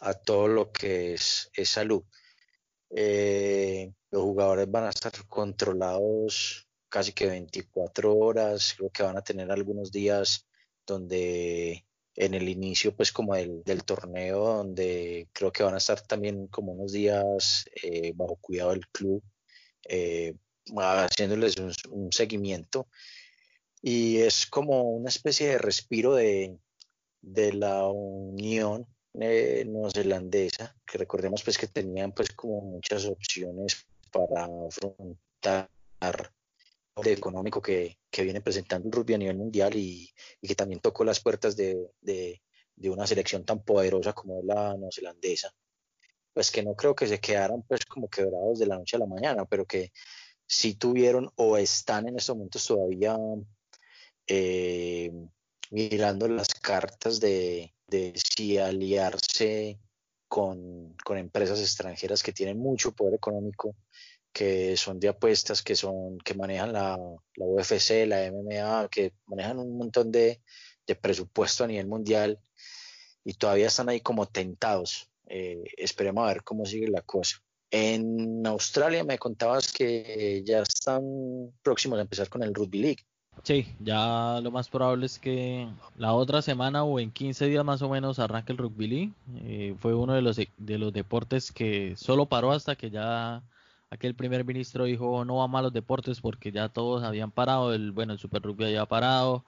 [0.00, 2.02] a todo lo que es, es salud.
[2.90, 9.22] Eh, los jugadores van a estar controlados casi que 24 horas, creo que van a
[9.22, 10.46] tener algunos días
[10.86, 16.48] donde en el inicio pues como del, torneo donde creo que van a estar también
[16.48, 19.22] como unos días eh, bajo cuidado del club
[19.88, 20.34] eh,
[20.76, 21.56] haciéndoles
[21.90, 22.88] un, seguimiento
[23.80, 26.56] y es como una especie de respiro de,
[27.20, 34.48] de la unión eh, neozelandesa que recordemos pues que tenían pues como muchas opciones para
[34.66, 35.68] afrontar
[37.04, 41.56] económico que, viene presentando el rugby a nivel mundial y, que también tocó las puertas
[41.56, 41.90] de,
[42.84, 45.52] una selección tan poderosa como la neozelandesa,
[46.32, 49.06] pues que no creo que se quedaran pues como quebrados de la noche a la
[49.06, 49.92] mañana, pero que
[50.52, 53.16] sí tuvieron o están en estos momentos todavía
[54.26, 55.10] eh,
[55.70, 57.72] mirando las cartas de,
[58.14, 59.80] si aliarse
[60.28, 63.74] con, con empresas extranjeras que tienen mucho poder económico
[64.30, 66.98] que son de apuestas, que son, que manejan la,
[67.36, 70.42] la UFC, la MMA, que manejan un montón de,
[70.86, 72.38] de, presupuesto a nivel mundial
[73.24, 75.10] y todavía están ahí como tentados.
[75.26, 77.42] Eh, esperemos a ver cómo sigue la cosa.
[77.72, 81.02] En Australia me contabas que ya están
[81.62, 83.04] próximos a empezar con el Rugby League.
[83.42, 85.66] Sí, ya lo más probable es que
[85.96, 89.12] la otra semana o en 15 días más o menos arranque el Rugby League.
[89.36, 93.42] Eh, fue uno de los, de los deportes que solo paró hasta que ya
[93.88, 97.92] aquel primer ministro dijo no va a los deportes porque ya todos habían parado, el
[97.92, 99.44] bueno, el Super Rugby había parado,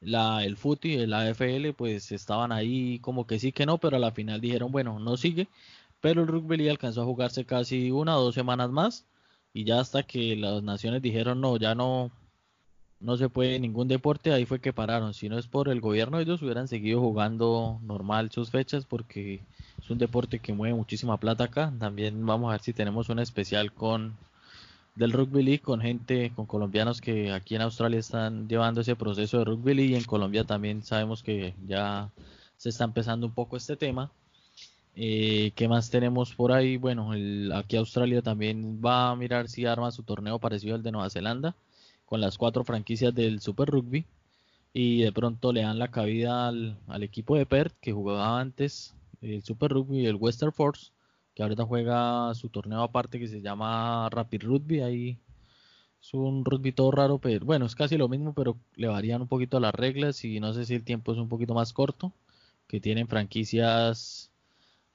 [0.00, 4.00] la, el FUTI, la AFL, pues estaban ahí como que sí que no, pero a
[4.00, 5.48] la final dijeron, bueno, no sigue,
[6.06, 9.04] pero el rugby alcanzó a jugarse casi una o dos semanas más
[9.52, 12.12] y ya hasta que las naciones dijeron no, ya no,
[13.00, 15.14] no se puede ningún deporte, ahí fue que pararon.
[15.14, 19.40] Si no es por el gobierno, ellos hubieran seguido jugando normal sus fechas porque
[19.82, 21.72] es un deporte que mueve muchísima plata acá.
[21.76, 24.16] También vamos a ver si tenemos un especial con
[24.94, 29.38] del rugby league con gente, con colombianos que aquí en Australia están llevando ese proceso
[29.38, 32.10] de rugby league y en Colombia también sabemos que ya
[32.56, 34.12] se está empezando un poco este tema.
[34.98, 36.78] Eh, ¿Qué más tenemos por ahí?
[36.78, 40.90] Bueno, el, aquí Australia también va a mirar si arma su torneo parecido al de
[40.90, 41.54] Nueva Zelanda
[42.06, 44.06] con las cuatro franquicias del Super Rugby
[44.72, 49.42] y de pronto le dan la cabida al, equipo de Perth que jugaba antes el
[49.42, 50.92] Super Rugby y el Western Force
[51.34, 55.18] que ahorita juega su torneo aparte que se llama Rapid Rugby, ahí
[56.00, 59.28] es un rugby todo raro, pero bueno, es casi lo mismo, pero le varían un
[59.28, 62.12] poquito las reglas y no sé si el tiempo es un poquito más corto,
[62.66, 64.30] que tienen franquicias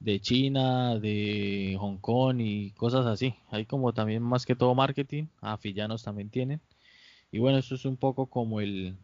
[0.02, 3.36] de China, de Hong Kong y cosas así.
[3.50, 6.62] Hay como también más que todo marketing, afillanos también tienen.
[7.32, 8.98] Y bueno, eso es un poco como el,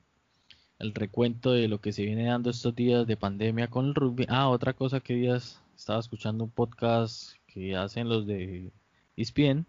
[0.79, 4.25] el recuento de lo que se viene dando estos días de pandemia con el rugby.
[4.29, 8.71] Ah, otra cosa que días estaba escuchando un podcast que hacen los de
[9.15, 9.65] ESPN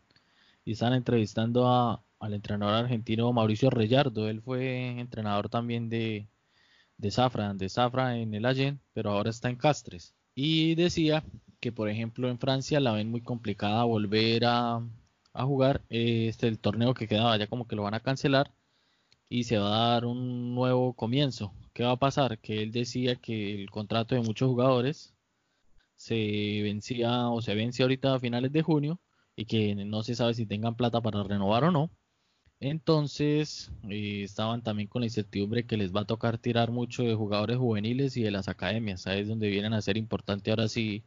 [0.64, 4.28] y están entrevistando a, al entrenador argentino Mauricio Reyardo.
[4.28, 6.28] Él fue entrenador también de,
[6.98, 7.10] de
[7.54, 10.14] de Zafra en el Allen, pero ahora está en Castres.
[10.40, 11.24] Y decía
[11.58, 14.80] que, por ejemplo, en Francia la ven muy complicada volver a,
[15.32, 15.82] a jugar.
[15.90, 18.52] Este el torneo que quedaba ya como que lo van a cancelar
[19.28, 21.52] y se va a dar un nuevo comienzo.
[21.74, 22.38] ¿Qué va a pasar?
[22.38, 25.12] Que él decía que el contrato de muchos jugadores
[25.96, 29.00] se vencía o se vence ahorita a finales de junio
[29.34, 31.90] y que no se sabe si tengan plata para renovar o no.
[32.60, 37.14] Entonces eh, estaban también con la incertidumbre que les va a tocar tirar mucho de
[37.14, 39.06] jugadores juveniles y de las academias.
[39.06, 41.02] Ahí es donde vienen a ser importante ahora sí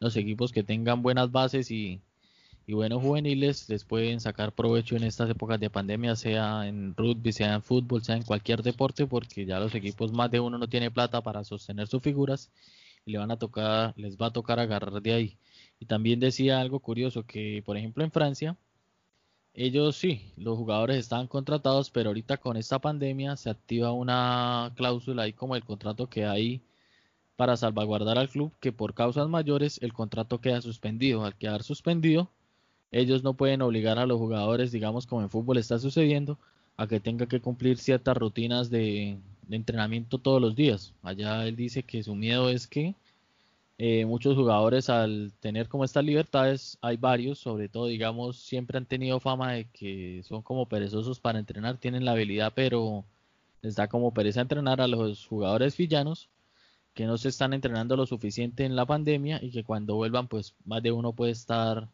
[0.00, 2.00] los equipos que tengan buenas bases y,
[2.66, 7.32] y buenos juveniles les pueden sacar provecho en estas épocas de pandemia, sea en rugby,
[7.32, 10.68] sea en fútbol, sea en cualquier deporte, porque ya los equipos más de uno no
[10.68, 12.50] tiene plata para sostener sus figuras
[13.06, 15.38] y le van a tocar, les va a tocar agarrar de ahí.
[15.80, 18.56] Y también decía algo curioso que, por ejemplo, en Francia
[19.54, 25.22] ellos sí, los jugadores estaban contratados, pero ahorita con esta pandemia se activa una cláusula
[25.22, 26.60] ahí como el contrato que hay
[27.36, 31.24] para salvaguardar al club que por causas mayores el contrato queda suspendido.
[31.24, 32.30] Al quedar suspendido,
[32.90, 36.38] ellos no pueden obligar a los jugadores, digamos como en fútbol está sucediendo,
[36.76, 40.94] a que tenga que cumplir ciertas rutinas de, de entrenamiento todos los días.
[41.02, 42.94] Allá él dice que su miedo es que
[43.78, 48.86] eh, muchos jugadores al tener como estas libertades, hay varios, sobre todo digamos, siempre han
[48.86, 53.04] tenido fama de que son como perezosos para entrenar, tienen la habilidad, pero
[53.62, 56.28] les da como pereza entrenar a los jugadores villanos
[56.94, 60.54] que no se están entrenando lo suficiente en la pandemia y que cuando vuelvan pues
[60.64, 61.88] más de uno puede estar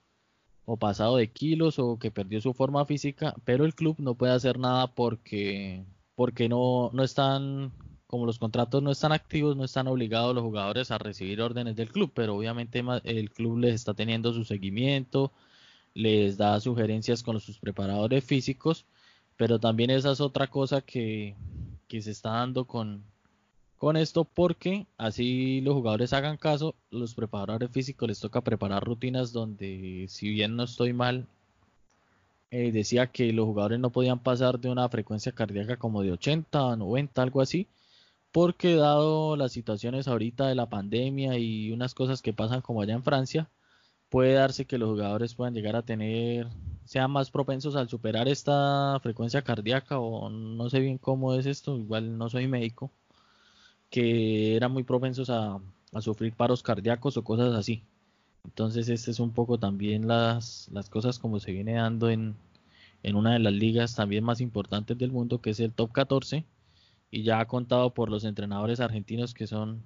[0.66, 4.32] o pasado de kilos o que perdió su forma física, pero el club no puede
[4.34, 7.72] hacer nada porque porque no, no están
[8.10, 11.92] como los contratos no están activos, no están obligados los jugadores a recibir órdenes del
[11.92, 15.30] club, pero obviamente el club les está teniendo su seguimiento,
[15.94, 18.84] les da sugerencias con sus preparadores físicos,
[19.36, 21.36] pero también esa es otra cosa que,
[21.86, 23.04] que se está dando con,
[23.78, 29.32] con esto porque así los jugadores hagan caso, los preparadores físicos les toca preparar rutinas
[29.32, 31.28] donde si bien no estoy mal,
[32.50, 36.72] eh, decía que los jugadores no podían pasar de una frecuencia cardíaca como de 80
[36.72, 37.68] a 90, algo así,
[38.32, 42.94] porque dado las situaciones ahorita de la pandemia y unas cosas que pasan como allá
[42.94, 43.50] en Francia,
[44.10, 46.48] puede darse que los jugadores puedan llegar a tener,
[46.84, 51.78] sean más propensos al superar esta frecuencia cardíaca o no sé bien cómo es esto,
[51.78, 52.90] igual no soy médico,
[53.90, 55.60] que eran muy propensos a,
[56.00, 57.82] sufrir paros cardíacos o cosas así.
[58.44, 62.36] Entonces, este es un poco también las, cosas como se viene dando en,
[63.02, 66.44] en una de las ligas también más importantes del mundo, que es el Top 14
[67.10, 69.82] y ya ha contado por los entrenadores argentinos que son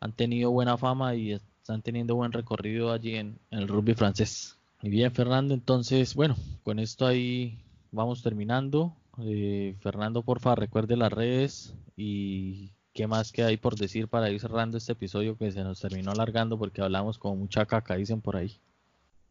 [0.00, 4.56] han tenido buena fama y están teniendo buen recorrido allí en, el rugby francés.
[4.80, 7.58] Y bien, Fernando, entonces, bueno, con esto ahí
[7.90, 8.94] vamos terminando.
[9.20, 14.40] Eh, Fernando, porfa, recuerde las redes y qué más que hay por decir para ir
[14.40, 18.36] cerrando este episodio que se nos terminó alargando porque hablamos con mucha caca, dicen por
[18.36, 18.60] ahí.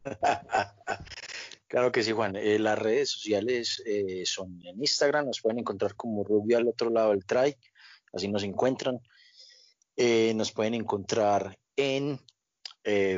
[1.68, 2.36] Claro que sí, Juan.
[2.38, 6.89] Eh, las redes sociales eh, son en Instagram, nos pueden encontrar como Rugby al otro
[6.89, 7.55] lado del try,
[8.13, 9.01] así nos encuentran.
[9.97, 12.20] Eh, nos pueden encontrar en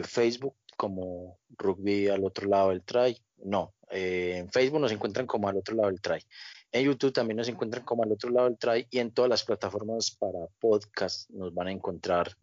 [0.03, 3.15] Facebook como Rugby al otro lado del try.
[3.37, 6.25] No, en Facebook nos encuentran como al otro lado del try.
[6.71, 9.43] En YouTube también nos encuentran como al otro lado del try y en todas las
[9.43, 12.35] plataformas para podcast nos van a encontrar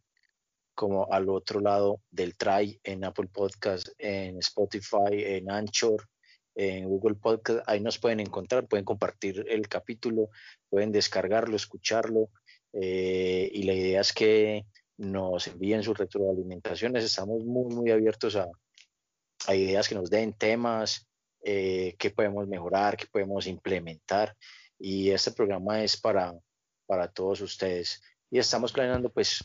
[0.76, 6.06] como al otro lado del try en Apple Podcast, en Spotify, en Anchor,
[6.54, 7.60] en Google Podcast.
[7.66, 10.28] Ahí nos pueden encontrar, pueden compartir el capítulo,
[10.68, 12.28] pueden descargarlo, escucharlo.
[12.74, 14.66] Eh, y la idea es que
[14.98, 17.04] nos envíen sus retroalimentaciones.
[17.04, 18.46] Estamos muy, muy abiertos a,
[19.54, 21.08] ideas que nos den temas,
[21.42, 24.36] eh, que podemos mejorar, que podemos implementar.
[24.78, 26.34] Y este programa es para,
[26.84, 28.02] para todos ustedes.
[28.30, 29.42] Y estamos planeando pues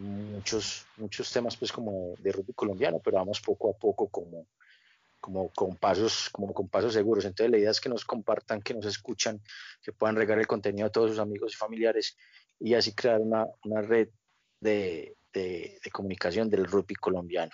[0.00, 4.46] muchos, muchos temas pues como de rugby colombiano, pero vamos poco a poco como,
[5.20, 7.24] como con pasos, como con pasos seguros.
[7.24, 9.40] Entonces la idea es que nos compartan, que nos escuchan,
[9.82, 12.16] que puedan regar el contenido a todos sus amigos y familiares
[12.58, 13.46] y así crear una,
[13.82, 14.08] red
[14.60, 17.52] de, de, comunicación del rugby colombiano.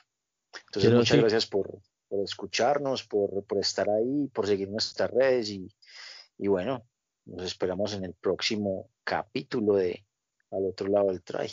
[0.67, 1.81] Entonces, muchas gracias por,
[2.25, 5.69] escucharnos, por, estar ahí, por seguir nuestras redes y,
[6.39, 6.87] y bueno,
[7.25, 10.05] nos esperamos en el próximo capítulo de
[10.51, 11.51] Al otro lado del try.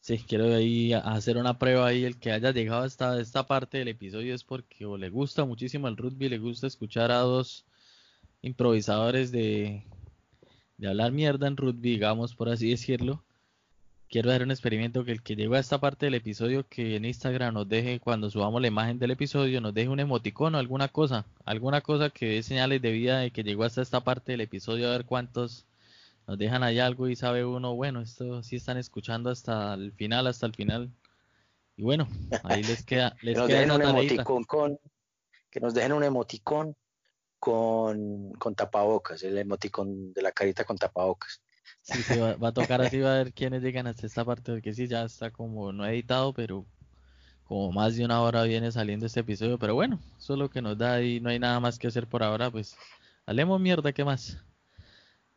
[0.00, 2.04] Sí, quiero ahí hacer una prueba ahí.
[2.04, 5.88] El que haya llegado hasta esta parte del episodio es porque o le gusta muchísimo
[5.88, 7.66] el rugby, le gusta escuchar a dos
[8.42, 9.84] improvisadores de,
[10.78, 13.22] de hablar mierda en rugby, digamos por así decirlo.
[14.08, 17.04] Quiero hacer un experimento que el que llegó a esta parte del episodio, que en
[17.04, 21.26] Instagram nos deje, cuando subamos la imagen del episodio, nos deje un emoticono, alguna cosa,
[21.44, 24.88] alguna cosa que dé señales de vida de que llegó hasta esta parte del episodio,
[24.88, 25.66] a ver cuántos
[26.26, 30.26] nos dejan ahí algo y sabe uno, bueno, esto sí están escuchando hasta el final,
[30.26, 30.92] hasta el final.
[31.76, 32.08] Y bueno,
[32.44, 34.78] ahí les queda, les que nos dejen un emoticón con,
[35.50, 36.76] que nos dejen un emoticón
[37.38, 41.42] con, con tapabocas, el emoticón de la carita con tapabocas.
[41.82, 44.74] Sí, sí, va, a tocar así, va a ver quiénes llegan hasta esta parte, porque
[44.74, 46.66] sí, ya está como no editado, pero
[47.44, 50.62] como más de una hora viene saliendo este episodio, pero bueno, eso es lo que
[50.62, 52.76] nos da y no hay nada más que hacer por ahora, pues
[53.26, 54.38] hablemos mierda, ¿qué más?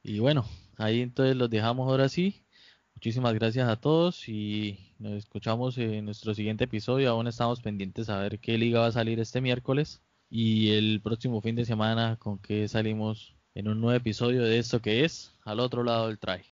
[0.03, 0.45] Y bueno,
[0.77, 2.43] ahí entonces los dejamos ahora sí.
[2.95, 7.09] Muchísimas gracias a todos y nos escuchamos en nuestro siguiente episodio.
[7.09, 11.41] Aún estamos pendientes a ver qué liga va a salir este miércoles y el próximo
[11.41, 15.59] fin de semana con qué salimos en un nuevo episodio de esto que es al
[15.59, 16.52] otro lado del try.